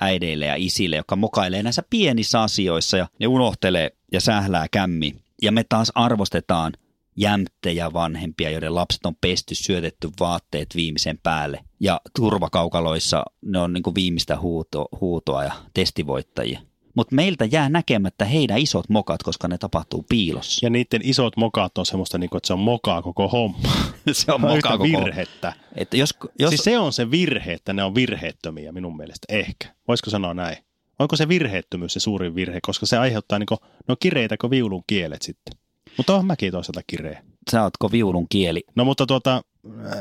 äideille 0.00 0.46
ja 0.46 0.54
isille, 0.56 0.96
jotka 0.96 1.16
mokailee 1.16 1.62
näissä 1.62 1.82
pienissä 1.90 2.42
asioissa 2.42 2.96
ja 2.96 3.08
ne 3.20 3.26
unohtelee 3.26 3.90
ja 4.12 4.20
sählää 4.20 4.66
kämmi. 4.70 5.14
Ja 5.42 5.52
me 5.52 5.64
taas 5.68 5.92
arvostetaan 5.94 6.72
jämttejä 7.16 7.92
vanhempia, 7.92 8.50
joiden 8.50 8.74
lapset 8.74 9.06
on 9.06 9.14
pesty, 9.20 9.54
syötetty 9.54 10.10
vaatteet 10.20 10.68
viimeisen 10.76 11.18
päälle. 11.22 11.64
Ja 11.82 12.00
turvakaukaloissa 12.16 13.24
ne 13.44 13.58
on 13.58 13.72
niin 13.72 13.82
kuin 13.82 13.94
viimeistä 13.94 14.38
huuto, 14.38 14.88
huutoa 15.00 15.44
ja 15.44 15.52
testivoittajia. 15.74 16.60
Mutta 16.94 17.14
meiltä 17.14 17.44
jää 17.44 17.68
näkemättä 17.68 18.24
heidän 18.24 18.58
isot 18.58 18.88
mokat, 18.88 19.22
koska 19.22 19.48
ne 19.48 19.58
tapahtuu 19.58 20.04
piilossa. 20.08 20.66
Ja 20.66 20.70
niiden 20.70 21.00
isot 21.04 21.36
mokat 21.36 21.78
on 21.78 21.86
semmoista, 21.86 22.18
niin 22.18 22.30
kuin, 22.30 22.36
että 22.36 22.46
se 22.46 22.52
on 22.52 22.58
mokaa 22.58 23.02
koko 23.02 23.28
homma. 23.28 23.58
se 24.12 24.32
on 24.32 24.40
Yhtä 24.40 24.54
moka 24.54 24.70
koko... 24.70 24.84
virhettä. 24.84 25.52
Että 25.74 25.96
jos, 25.96 26.14
jos. 26.38 26.48
Siis 26.50 26.64
se 26.64 26.78
on 26.78 26.92
se 26.92 27.10
virhe, 27.10 27.52
että 27.52 27.72
ne 27.72 27.84
on 27.84 27.94
virheettömiä 27.94 28.72
minun 28.72 28.96
mielestä, 28.96 29.26
ehkä. 29.28 29.68
Voisiko 29.88 30.10
sanoa 30.10 30.34
näin? 30.34 30.56
Onko 30.98 31.16
se 31.16 31.28
virheettömyys 31.28 31.92
se 31.92 32.00
suurin 32.00 32.34
virhe, 32.34 32.58
koska 32.62 32.86
se 32.86 32.98
aiheuttaa 32.98 33.38
niin 33.38 33.46
kuin, 33.46 33.58
no 33.88 33.96
kireitä 34.00 34.36
kuin 34.36 34.50
viulun 34.50 34.84
kielet 34.86 35.22
sitten. 35.22 35.54
Mutta 35.96 36.16
on 36.16 36.26
mäkin 36.26 36.52
toisaalta 36.52 36.80
kireä. 36.86 37.22
sä 37.50 37.62
ootko 37.62 37.92
viulun 37.92 38.26
kieli. 38.28 38.64
No 38.74 38.84
mutta 38.84 39.06
tuota, 39.06 39.42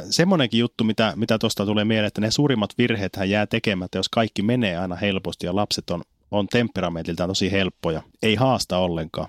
semmoinenkin 0.09 0.59
juttu, 0.59 0.83
mitä, 0.83 1.13
mitä 1.15 1.39
tuosta 1.39 1.65
tulee 1.65 1.85
mieleen, 1.85 2.07
että 2.07 2.21
ne 2.21 2.31
suurimmat 2.31 2.77
virheethän 2.77 3.29
jää 3.29 3.47
tekemättä, 3.47 3.99
jos 3.99 4.09
kaikki 4.09 4.41
menee 4.41 4.77
aina 4.77 4.95
helposti 4.95 5.45
ja 5.45 5.55
lapset 5.55 5.89
on, 5.89 6.01
on 6.31 6.47
temperamentiltaan 6.47 7.29
tosi 7.29 7.51
helppoja. 7.51 8.03
Ei 8.23 8.35
haasta 8.35 8.77
ollenkaan. 8.77 9.27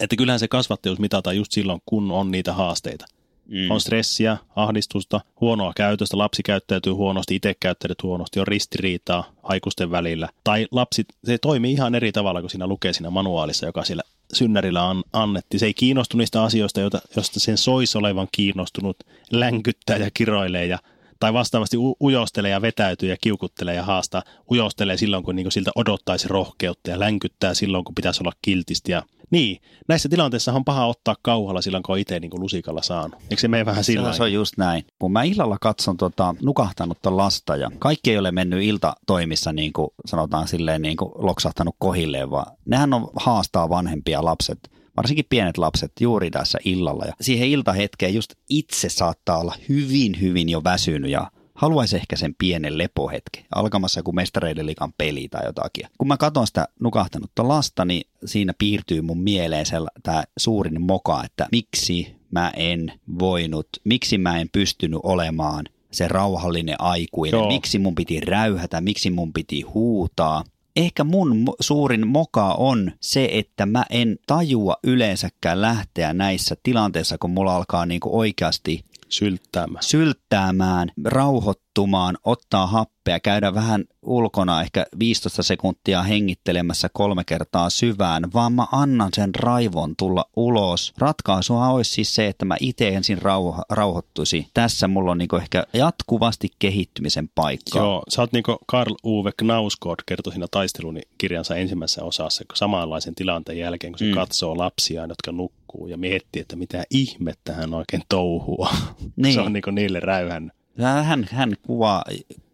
Että 0.00 0.16
kyllähän 0.16 0.40
se 0.40 0.48
kasvattajuus 0.48 0.98
mitataan 0.98 1.36
just 1.36 1.52
silloin, 1.52 1.80
kun 1.86 2.10
on 2.10 2.30
niitä 2.30 2.52
haasteita. 2.52 3.06
Mm. 3.48 3.70
On 3.70 3.80
stressiä, 3.80 4.36
ahdistusta, 4.56 5.20
huonoa 5.40 5.72
käytöstä, 5.76 6.18
lapsi 6.18 6.42
käyttäytyy 6.42 6.92
huonosti, 6.92 7.34
itse 7.34 7.54
käyttäytyy 7.60 8.08
huonosti, 8.08 8.40
on 8.40 8.46
ristiriitaa 8.46 9.32
aikuisten 9.42 9.90
välillä. 9.90 10.28
Tai 10.44 10.66
lapsi, 10.70 11.04
se 11.24 11.38
toimii 11.38 11.72
ihan 11.72 11.94
eri 11.94 12.12
tavalla 12.12 12.40
kuin 12.40 12.50
siinä 12.50 12.66
lukee 12.66 12.92
siinä 12.92 13.10
manuaalissa, 13.10 13.66
joka 13.66 13.84
siellä 13.84 14.02
synnärillä 14.32 14.88
an, 14.88 15.04
annettiin. 15.12 15.60
Se 15.60 15.66
ei 15.66 15.74
kiinnostu 15.74 16.16
niistä 16.16 16.42
asioista, 16.42 16.80
joita, 16.80 17.00
josta 17.16 17.40
sen 17.40 17.58
soisi 17.58 17.98
olevan 17.98 18.28
kiinnostunut, 18.32 18.96
länkyttää 19.30 19.96
ja 19.96 20.10
kiroilee 20.14 20.66
ja 20.66 20.78
tai 21.20 21.32
vastaavasti 21.32 21.76
u- 21.76 21.96
ujostelee 22.00 22.50
ja 22.50 22.62
vetäytyy 22.62 23.08
ja 23.08 23.16
kiukuttelee 23.20 23.74
ja 23.74 23.82
haastaa. 23.82 24.22
Ujostelee 24.50 24.96
silloin, 24.96 25.24
kun 25.24 25.36
niinku 25.36 25.50
siltä 25.50 25.70
odottaisi 25.74 26.28
rohkeutta 26.28 26.90
ja 26.90 27.00
länkyttää 27.00 27.54
silloin, 27.54 27.84
kun 27.84 27.94
pitäisi 27.94 28.22
olla 28.22 28.32
kiltisti. 28.42 28.92
Ja 28.92 29.02
niin, 29.30 29.56
näissä 29.88 30.08
tilanteissa 30.08 30.52
on 30.52 30.64
paha 30.64 30.86
ottaa 30.86 31.16
kauhalla 31.22 31.62
silloin, 31.62 31.82
kun 31.82 31.92
on 31.92 31.98
itse 31.98 32.20
niinku 32.20 32.40
lusikalla 32.40 32.82
saanut. 32.82 33.22
Eikö 33.30 33.40
se 33.40 33.48
mene 33.48 33.66
vähän 33.66 33.84
sillä 33.84 34.12
Se, 34.12 34.16
se 34.16 34.22
on 34.22 34.32
just 34.32 34.56
näin. 34.56 34.86
Kun 34.98 35.12
mä 35.12 35.22
illalla 35.22 35.58
katson 35.60 35.96
tota, 35.96 36.34
nukahtanutta 36.42 37.16
lasta 37.16 37.56
ja 37.56 37.70
kaikki 37.78 38.10
ei 38.10 38.18
ole 38.18 38.32
mennyt 38.32 38.62
iltatoimissa 38.62 39.52
niin 39.52 39.72
kuin 39.72 39.88
sanotaan 40.06 40.48
silleen 40.48 40.82
niin 40.82 40.96
kuin 40.96 41.12
loksahtanut 41.14 41.76
kohilleen, 41.78 42.30
vaan 42.30 42.56
nehän 42.66 42.94
on 42.94 43.10
haastaa 43.16 43.68
vanhempia 43.68 44.24
lapset, 44.24 44.70
varsinkin 44.96 45.24
pienet 45.28 45.58
lapset 45.58 45.92
juuri 46.00 46.30
tässä 46.30 46.58
illalla. 46.64 47.04
Ja 47.04 47.12
siihen 47.20 47.48
iltahetkeen 47.48 48.14
just 48.14 48.34
itse 48.48 48.88
saattaa 48.88 49.38
olla 49.38 49.54
hyvin, 49.68 50.20
hyvin 50.20 50.48
jo 50.48 50.64
väsynyt 50.64 51.10
ja 51.10 51.30
haluaisi 51.54 51.96
ehkä 51.96 52.16
sen 52.16 52.34
pienen 52.38 52.78
lepohetken, 52.78 53.44
alkamassa 53.54 53.98
joku 54.00 54.12
mestareiden 54.12 54.66
likan 54.66 54.92
peli 54.98 55.28
tai 55.28 55.46
jotakin. 55.46 55.86
Kun 55.98 56.08
mä 56.08 56.16
katson 56.16 56.46
sitä 56.46 56.68
nukahtanutta 56.80 57.48
lasta, 57.48 57.84
niin 57.84 58.02
siinä 58.24 58.52
piirtyy 58.58 59.00
mun 59.00 59.20
mieleen 59.20 59.66
tämä 60.02 60.24
suurin 60.36 60.80
moka, 60.80 61.24
että 61.24 61.48
miksi 61.52 62.16
mä 62.30 62.52
en 62.56 62.92
voinut, 63.18 63.68
miksi 63.84 64.18
mä 64.18 64.38
en 64.38 64.48
pystynyt 64.52 65.00
olemaan 65.02 65.64
se 65.90 66.08
rauhallinen 66.08 66.80
aikuinen, 66.80 67.38
Joo. 67.38 67.48
miksi 67.48 67.78
mun 67.78 67.94
piti 67.94 68.20
räyhätä, 68.20 68.80
miksi 68.80 69.10
mun 69.10 69.32
piti 69.32 69.60
huutaa. 69.60 70.44
Ehkä 70.76 71.04
mun 71.04 71.54
suurin 71.60 72.06
moka 72.06 72.54
on 72.54 72.92
se, 73.00 73.28
että 73.32 73.66
mä 73.66 73.84
en 73.90 74.16
tajua 74.26 74.76
yleensäkään 74.84 75.60
lähteä 75.60 76.12
näissä 76.12 76.56
tilanteissa, 76.62 77.18
kun 77.18 77.30
mulla 77.30 77.56
alkaa 77.56 77.86
niinku 77.86 78.18
oikeasti 78.18 78.84
sylttäämään. 79.14 79.82
sylttäämään, 79.84 80.90
rauhoittumaan, 81.04 82.18
ottaa 82.24 82.66
happea, 82.66 83.20
käydä 83.20 83.54
vähän 83.54 83.84
ulkona 84.02 84.62
ehkä 84.62 84.86
15 84.98 85.42
sekuntia 85.42 86.02
hengittelemässä 86.02 86.88
kolme 86.92 87.24
kertaa 87.24 87.70
syvään, 87.70 88.24
vaan 88.34 88.52
mä 88.52 88.66
annan 88.72 89.10
sen 89.14 89.34
raivon 89.34 89.94
tulla 89.96 90.24
ulos. 90.36 90.92
Ratkaisua 90.98 91.68
olisi 91.68 91.90
siis 91.90 92.14
se, 92.14 92.26
että 92.26 92.44
mä 92.44 92.56
itse 92.60 92.88
ensin 92.88 93.18
rauho- 93.18 93.62
rauhoittuisi. 93.70 94.46
Tässä 94.54 94.88
mulla 94.88 95.10
on 95.10 95.18
niinku 95.18 95.36
ehkä 95.36 95.66
jatkuvasti 95.72 96.48
kehittymisen 96.58 97.28
paikka. 97.34 97.78
Joo, 97.78 98.02
sä 98.08 98.22
oot 98.22 98.32
niinku 98.32 98.58
Karl 98.66 98.94
Uwe 99.04 99.30
Knausgård 99.42 100.02
kertoi 100.06 100.32
siinä 100.32 100.46
taistelun 100.50 100.98
kirjansa 101.18 101.56
ensimmäisessä 101.56 102.04
osassa, 102.04 102.44
samanlaisen 102.54 103.14
tilanteen 103.14 103.58
jälkeen, 103.58 103.92
kun 103.92 103.98
se 103.98 104.04
mm. 104.04 104.14
katsoo 104.14 104.58
lapsia, 104.58 105.06
jotka 105.06 105.32
nukkuu 105.32 105.63
ja 105.88 105.96
miettii, 105.96 106.42
että 106.42 106.56
mitä 106.56 106.84
ihmettä 106.90 107.52
hän 107.52 107.74
oikein 107.74 108.02
touhua. 108.08 108.70
Niin. 109.16 109.34
Se 109.34 109.40
on 109.40 109.52
niinku 109.52 109.70
niille 109.70 110.00
räyhän. 110.00 110.52
Hän, 110.78 111.26
hän 111.30 111.56
kuvaa 111.62 112.04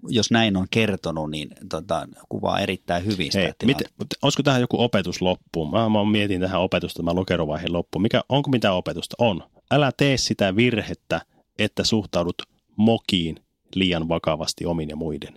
jos 0.08 0.30
näin 0.30 0.56
on 0.56 0.66
kertonut, 0.70 1.30
niin 1.30 1.50
tota, 1.68 2.08
kuvaa 2.28 2.60
erittäin 2.60 3.06
hyvin 3.06 3.32
sitä 3.32 3.38
Hei, 3.38 3.52
mit, 3.64 3.78
mutta 3.98 4.16
olisiko 4.22 4.42
tähän 4.42 4.60
joku 4.60 4.82
opetus 4.82 5.22
loppuun? 5.22 5.70
Mä, 5.70 5.88
mä 5.88 6.04
mietin 6.04 6.40
tähän 6.40 6.60
opetusta, 6.60 7.02
mä 7.02 7.14
lokerovaiheen 7.14 7.72
loppuun. 7.72 8.02
Mikä, 8.02 8.22
onko 8.28 8.50
mitään 8.50 8.74
opetusta? 8.74 9.14
On. 9.18 9.42
Älä 9.70 9.92
tee 9.96 10.16
sitä 10.16 10.56
virhettä, 10.56 11.20
että 11.58 11.84
suhtaudut 11.84 12.42
mokiin 12.76 13.36
liian 13.74 14.08
vakavasti 14.08 14.66
omin 14.66 14.88
ja 14.88 14.96
muiden. 14.96 15.34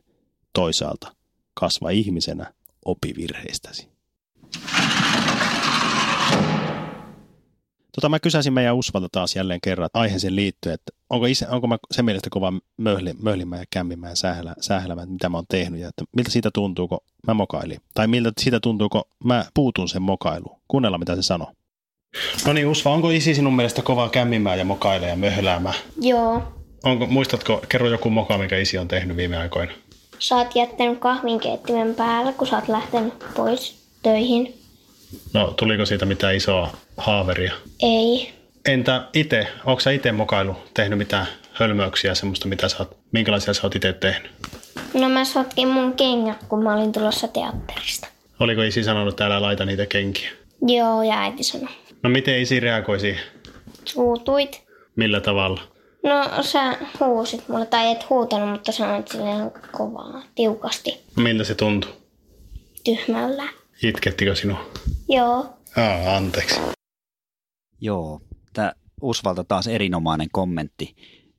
Toisaalta 0.53 1.15
kasva 1.53 1.89
ihmisenä, 1.89 2.53
opi 2.85 3.13
virheistäsi. 3.17 3.92
Tota, 7.95 8.09
mä 8.09 8.19
kysäisin 8.19 8.53
meidän 8.53 8.75
Usvalta 8.75 9.07
taas 9.11 9.35
jälleen 9.35 9.61
kerran 9.63 9.89
aiheeseen 9.93 10.35
liittyen, 10.35 10.73
että 10.73 10.91
onko, 11.09 11.25
isä, 11.25 11.49
onko 11.49 11.67
mä 11.67 11.77
sen 11.91 12.05
mielestä 12.05 12.29
kova 12.29 12.53
möhli, 12.77 13.13
möhlimään 13.21 13.61
ja 13.61 13.65
kämmimään 13.71 14.11
ja 14.11 14.15
sählä, 14.15 14.55
sählämään, 14.61 15.09
mitä 15.09 15.29
mä 15.29 15.37
oon 15.37 15.45
tehnyt 15.49 15.81
ja 15.81 15.87
että 15.87 16.03
miltä 16.15 16.31
siitä 16.31 16.49
tuntuu, 16.53 16.87
kun 16.87 16.99
mä 17.27 17.33
mokailin. 17.33 17.77
Tai 17.93 18.07
miltä 18.07 18.31
siitä 18.41 18.59
tuntuu, 18.59 18.89
kun 18.89 19.03
mä 19.23 19.45
puutun 19.53 19.89
sen 19.89 20.01
mokailuun. 20.01 20.59
Kuunnella, 20.67 20.97
mitä 20.97 21.15
se 21.15 21.21
sanoo. 21.21 21.51
No 22.47 22.53
niin, 22.53 22.67
Usva, 22.67 22.93
onko 22.93 23.09
isi 23.09 23.35
sinun 23.35 23.55
mielestä 23.55 23.81
kovaa 23.81 24.09
kämmimään 24.09 24.59
ja 24.59 24.65
mokailemaan 24.65 25.09
ja 25.09 25.15
möhläämään? 25.15 25.75
Joo. 26.01 26.43
Onko, 26.83 27.07
muistatko, 27.07 27.61
kerro 27.69 27.89
joku 27.89 28.09
moka, 28.09 28.37
mikä 28.37 28.57
isi 28.57 28.77
on 28.77 28.87
tehnyt 28.87 29.17
viime 29.17 29.37
aikoina? 29.37 29.71
Sä 30.19 30.35
oot 30.35 30.55
jättänyt 30.55 30.99
kahvinkeittimen 30.99 31.95
päällä, 31.95 32.31
kun 32.31 32.47
sä 32.47 32.55
oot 32.55 32.67
lähtenyt 32.67 33.13
pois 33.35 33.83
töihin. 34.03 34.62
No, 35.33 35.47
tuliko 35.57 35.85
siitä 35.85 36.05
mitään 36.05 36.35
isoa 36.35 36.69
haaveria? 36.97 37.53
Ei. 37.83 38.33
Entä 38.65 39.07
itse? 39.13 39.47
Onko 39.65 39.79
sä 39.79 39.91
itse 39.91 40.11
mokailu 40.11 40.55
tehnyt 40.73 40.97
mitään 40.97 41.27
hölmöyksiä, 41.51 42.15
semmoista, 42.15 42.47
mitä 42.47 42.69
sä 42.69 42.75
oot, 42.79 42.97
minkälaisia 43.11 43.53
sä 43.53 43.61
oot 43.63 43.75
itse 43.75 43.93
tehnyt? 43.93 44.31
No 44.93 45.09
mä 45.09 45.25
sotkin 45.25 45.67
mun 45.67 45.93
kengät, 45.93 46.43
kun 46.49 46.63
mä 46.63 46.75
olin 46.75 46.91
tulossa 46.91 47.27
teatterista. 47.27 48.07
Oliko 48.39 48.61
isi 48.61 48.83
sanonut, 48.83 49.13
että 49.13 49.25
älä 49.25 49.41
laita 49.41 49.65
niitä 49.65 49.85
kenkiä? 49.85 50.29
Joo, 50.67 51.03
ja 51.03 51.21
äiti 51.21 51.43
sanoi. 51.43 51.73
No 52.03 52.09
miten 52.09 52.41
isi 52.41 52.59
reagoi 52.59 52.99
siihen? 52.99 53.23
Suutuit. 53.85 54.63
Millä 54.95 55.21
tavalla? 55.21 55.61
No 56.03 56.43
sä 56.43 56.77
huusit 56.99 57.47
mulle, 57.47 57.65
tai 57.65 57.91
et 57.91 58.09
huutanut, 58.09 58.49
mutta 58.49 58.71
sanoit 58.71 59.07
silleen 59.07 59.51
kovaa, 59.71 60.23
tiukasti, 60.35 61.03
miltä 61.15 61.43
se 61.43 61.55
tuntui? 61.55 62.03
tyhmällä. 62.83 63.43
Itkettikö 63.83 64.35
sinua? 64.35 64.69
Joo. 65.09 65.57
Aa, 65.77 66.15
anteeksi. 66.15 66.59
Joo, 67.81 68.21
tämä 68.53 68.73
Usvalta 69.01 69.43
taas 69.43 69.67
erinomainen 69.67 70.27
kommentti. 70.31 70.95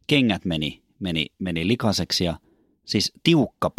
Kengät 0.06 0.44
meni, 0.44 0.82
meni, 0.98 1.26
meni 1.38 1.68
likaseksi 1.68 2.24
ja 2.24 2.38
siis 2.84 3.12
tiukka, 3.22 3.70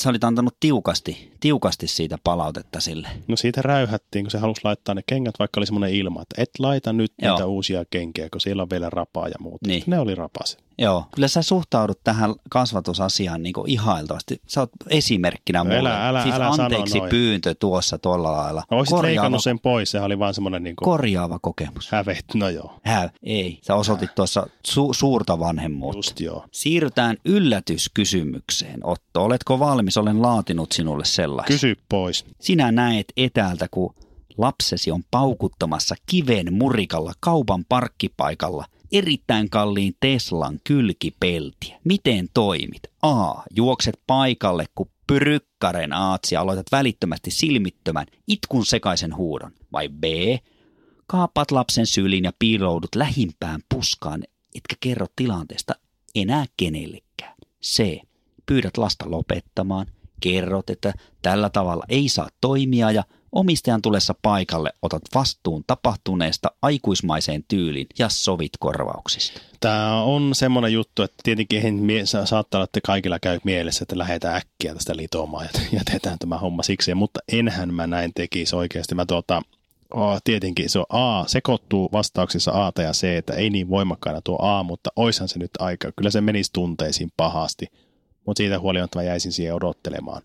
sä 0.00 0.10
olit 0.10 0.24
antanut 0.24 0.56
tiukasti, 0.60 1.32
tiukasti 1.40 1.86
siitä 1.86 2.18
palautetta 2.24 2.80
sille. 2.80 3.08
No 3.28 3.36
siitä 3.36 3.62
räyhättiin, 3.62 4.24
kun 4.24 4.30
se 4.30 4.38
halusi 4.38 4.60
laittaa 4.64 4.94
ne 4.94 5.02
kengät, 5.06 5.34
vaikka 5.38 5.60
oli 5.60 5.66
semmoinen 5.66 5.94
ilma, 5.94 6.22
että 6.22 6.42
et 6.42 6.50
laita 6.58 6.92
nyt 6.92 7.12
Joo. 7.22 7.32
niitä 7.34 7.46
uusia 7.46 7.84
kenkiä, 7.90 8.28
kun 8.32 8.40
siellä 8.40 8.62
on 8.62 8.70
vielä 8.70 8.90
rapaa 8.90 9.28
ja 9.28 9.34
muuta. 9.40 9.66
Niin. 9.68 9.82
Ne 9.86 9.98
oli 9.98 10.14
rapaset. 10.14 10.62
Joo, 10.78 11.04
kyllä 11.14 11.28
sä 11.28 11.42
suhtaudut 11.42 12.00
tähän 12.04 12.34
kasvatusasiaan 12.50 13.42
niin 13.42 13.54
ihailtavasti. 13.66 14.40
Sä 14.46 14.60
oot 14.60 14.70
esimerkkinä 14.90 15.58
No 15.58 15.64
mulle. 15.64 15.78
älä- 15.90 16.08
älä- 16.08 16.22
siis 16.22 16.34
älä 16.34 16.50
sano 16.50 16.62
anteeksi 16.64 16.98
noin. 16.98 17.10
pyyntö 17.10 17.54
tuossa 17.54 17.98
tuolla 17.98 18.32
lailla. 18.32 18.62
No 18.70 18.76
olisit 18.78 18.90
korjaava, 18.90 19.06
leikannut 19.14 19.42
sen 19.42 19.58
pois, 19.60 19.90
sehän 19.90 20.06
oli 20.06 20.18
vaan 20.18 20.34
semmoinen 20.34 20.62
niin 20.62 20.76
korjaava 20.76 21.38
kokemus. 21.42 21.88
hävet. 21.92 22.24
No 22.34 22.48
joo, 22.48 22.74
Hää, 22.84 23.10
ei. 23.22 23.58
Sä 23.62 23.74
osoitit 23.74 24.14
tuossa 24.14 24.46
su- 24.68 24.94
suurta 24.94 25.38
vanhemmuutta. 25.38 25.98
just 25.98 26.20
joo. 26.20 26.44
Siirrytään 26.52 27.16
yllätyskysymykseen. 27.24 28.80
Otto, 28.86 29.24
oletko 29.24 29.58
valmis? 29.58 29.81
Olen 29.96 30.22
laatinut 30.22 30.72
sinulle 30.72 31.04
sellaisen. 31.04 31.54
Kysy 31.54 31.76
pois. 31.88 32.24
Sinä 32.40 32.72
näet 32.72 33.12
etäältä, 33.16 33.66
kun 33.70 33.94
lapsesi 34.38 34.90
on 34.90 35.02
paukuttamassa 35.10 35.94
kiven 36.06 36.54
murikalla 36.54 37.12
kaupan 37.20 37.64
parkkipaikalla 37.68 38.64
erittäin 38.92 39.50
kalliin 39.50 39.96
Teslan 40.00 40.60
kylkipeltiä. 40.64 41.78
Miten 41.84 42.28
toimit? 42.34 42.82
A. 43.02 43.34
Juokset 43.56 44.00
paikalle, 44.06 44.66
kun 44.74 44.90
pyrykkaren 45.06 45.92
aatsi 45.92 46.36
aloitat 46.36 46.66
välittömästi 46.72 47.30
silmittömän 47.30 48.06
itkun 48.28 48.66
sekaisen 48.66 49.16
huudon. 49.16 49.52
Vai 49.72 49.88
B. 49.88 50.04
Kaapat 51.06 51.50
lapsen 51.50 51.86
syliin 51.86 52.24
ja 52.24 52.32
piiloudut 52.38 52.94
lähimpään 52.94 53.60
puskaan, 53.68 54.22
etkä 54.54 54.76
kerro 54.80 55.06
tilanteesta 55.16 55.74
enää 56.14 56.44
kenellekään. 56.56 57.34
C. 57.64 58.00
Pyydät 58.46 58.76
lasta 58.76 59.10
lopettamaan, 59.10 59.86
kerrot, 60.20 60.70
että 60.70 60.92
tällä 61.22 61.50
tavalla 61.50 61.84
ei 61.88 62.08
saa 62.08 62.28
toimia 62.40 62.90
ja 62.90 63.04
omistajan 63.32 63.82
tulessa 63.82 64.14
paikalle 64.22 64.72
otat 64.82 65.02
vastuun 65.14 65.64
tapahtuneesta 65.66 66.50
aikuismaiseen 66.62 67.44
tyyliin 67.48 67.86
ja 67.98 68.08
sovit 68.08 68.52
korvauksista. 68.58 69.40
Tämä 69.60 70.02
on 70.02 70.34
semmoinen 70.34 70.72
juttu, 70.72 71.02
että 71.02 71.16
tietenkin 71.22 71.62
saattaa 72.24 72.58
olla, 72.58 72.64
että 72.64 72.80
kaikilla 72.86 73.18
käy 73.18 73.40
mielessä, 73.44 73.82
että 73.82 73.98
lähdetään 73.98 74.36
äkkiä 74.36 74.74
tästä 74.74 74.96
litomaan 74.96 75.48
ja 75.54 75.60
jätetään 75.78 76.18
tämä 76.18 76.38
homma 76.38 76.62
siksi, 76.62 76.94
mutta 76.94 77.20
enhän 77.32 77.74
mä 77.74 77.86
näin 77.86 78.12
tekisi 78.14 78.56
oikeasti. 78.56 78.94
Mä 78.94 79.06
tuota, 79.06 79.42
oh, 79.94 80.20
tietenkin 80.24 80.70
se 80.70 80.78
on 80.78 80.86
A, 80.88 81.24
sekoittuu 81.26 81.88
vastauksissa 81.92 82.66
A 82.66 82.72
ja 82.82 82.92
C, 82.92 83.04
että 83.04 83.32
ei 83.32 83.50
niin 83.50 83.68
voimakkaana 83.68 84.20
tuo 84.24 84.38
A, 84.40 84.62
mutta 84.62 84.90
oishan 84.96 85.28
se 85.28 85.38
nyt 85.38 85.50
aika. 85.58 85.92
Kyllä 85.96 86.10
se 86.10 86.20
menisi 86.20 86.50
tunteisiin 86.52 87.12
pahasti, 87.16 87.66
mutta 88.26 88.38
siitä 88.38 88.58
huolimatta 88.60 88.98
mä 88.98 89.02
jäisin 89.02 89.32
siihen 89.32 89.54
odottelemaan 89.54 90.22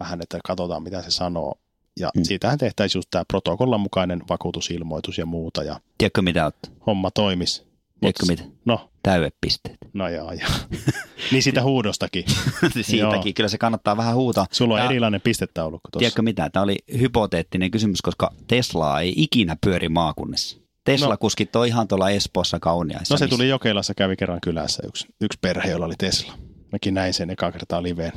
vähän, 0.00 0.22
että 0.22 0.38
katsotaan 0.44 0.82
mitä 0.82 1.02
se 1.02 1.10
sanoo. 1.10 1.54
Ja 2.00 2.10
Mm. 2.16 2.22
siitähän 2.24 2.58
tehtäisiin 2.58 2.98
just 2.98 3.08
tämä 3.10 3.24
protokollan 3.28 3.80
mukainen 3.80 4.22
vakuutusilmoitus 4.30 5.18
ja 5.18 5.26
muuta 5.26 5.62
ja 5.62 5.80
Tiedätkö 5.98 6.22
mitä 6.22 6.44
oot? 6.44 6.56
homma 6.86 7.10
toimisi. 7.10 7.62
Tiedätkö 8.00 8.26
mitä? 8.28 8.42
No, 8.64 8.88
Täydepisteet. 9.02 9.76
No 9.92 10.08
joo, 10.08 10.32
joo. 10.32 10.50
niin 11.32 11.42
sitä 11.42 11.62
huudostakin. 11.62 12.24
Siitäkin. 12.70 12.98
Joo. 12.98 13.22
Kyllä 13.34 13.48
se 13.48 13.58
kannattaa 13.58 13.96
vähän 13.96 14.14
huutaa. 14.14 14.46
Sulla 14.52 14.74
on 14.74 14.80
Ja- 14.80 14.86
erilainen 14.86 15.20
pistetaulukko 15.20 15.88
tuossa. 15.90 15.98
Tiedätkö 15.98 16.22
mitä? 16.22 16.50
Tämä 16.50 16.62
oli 16.62 16.76
hypoteettinen 17.00 17.70
kysymys, 17.70 18.02
koska 18.02 18.32
Tesla 18.46 19.00
ei 19.00 19.14
ikinä 19.16 19.56
pyöri 19.64 19.88
maakunnissa. 19.88 20.56
Tesla-kuskit 20.84 21.56
on 21.56 21.66
ihan 21.66 21.88
tuolla 21.88 22.10
Espoossa 22.10 22.60
kauniaissa. 22.60 23.14
No 23.14 23.18
se 23.18 23.24
missä- 23.24 23.36
tuli 23.36 23.48
Jokelassa, 23.48 23.94
kävi 23.94 24.16
kerran 24.16 24.40
kylässä 24.42 24.82
yksi, 24.86 25.06
yksi 25.20 25.38
perhe, 25.42 25.70
jolla 25.70 25.86
oli 25.86 25.94
Tesla. 25.98 26.32
Mäkin 26.72 26.94
näin 26.94 27.14
sen 27.14 27.30
eka 27.30 27.52
kertaa 27.52 27.82
liveen. 27.82 28.12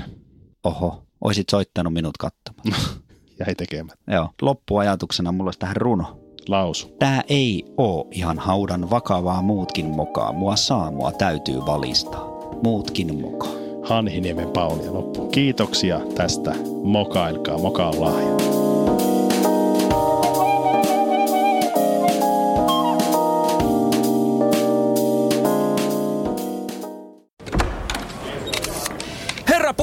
Oho, 0.63 1.03
oisit 1.21 1.49
soittanut 1.49 1.93
minut 1.93 2.17
katsomaan. 2.17 2.83
Jäi 3.39 3.55
tekemään. 3.55 3.97
Joo, 4.07 4.29
loppuajatuksena 4.41 5.31
mulla 5.31 5.47
olisi 5.47 5.59
tähän 5.59 5.75
runo. 5.75 6.19
Lausu. 6.47 6.95
Tää 6.99 7.23
ei 7.29 7.65
oo 7.77 8.07
ihan 8.11 8.39
haudan 8.39 8.89
vakavaa 8.89 9.41
muutkin 9.41 9.85
mokaa. 9.85 10.31
Mua 10.33 10.55
saa, 10.55 10.91
mua 10.91 11.11
täytyy 11.11 11.59
valistaa. 11.65 12.25
Muutkin 12.63 13.21
mokaa. 13.21 13.51
Hanhiniemen 13.83 14.49
Pauli 14.49 14.89
loppu. 14.89 15.27
Kiitoksia 15.27 16.01
tästä. 16.15 16.55
Mokailkaa. 16.83 17.57
Moka 17.57 17.87
on 17.87 18.01
lahja. 18.01 18.35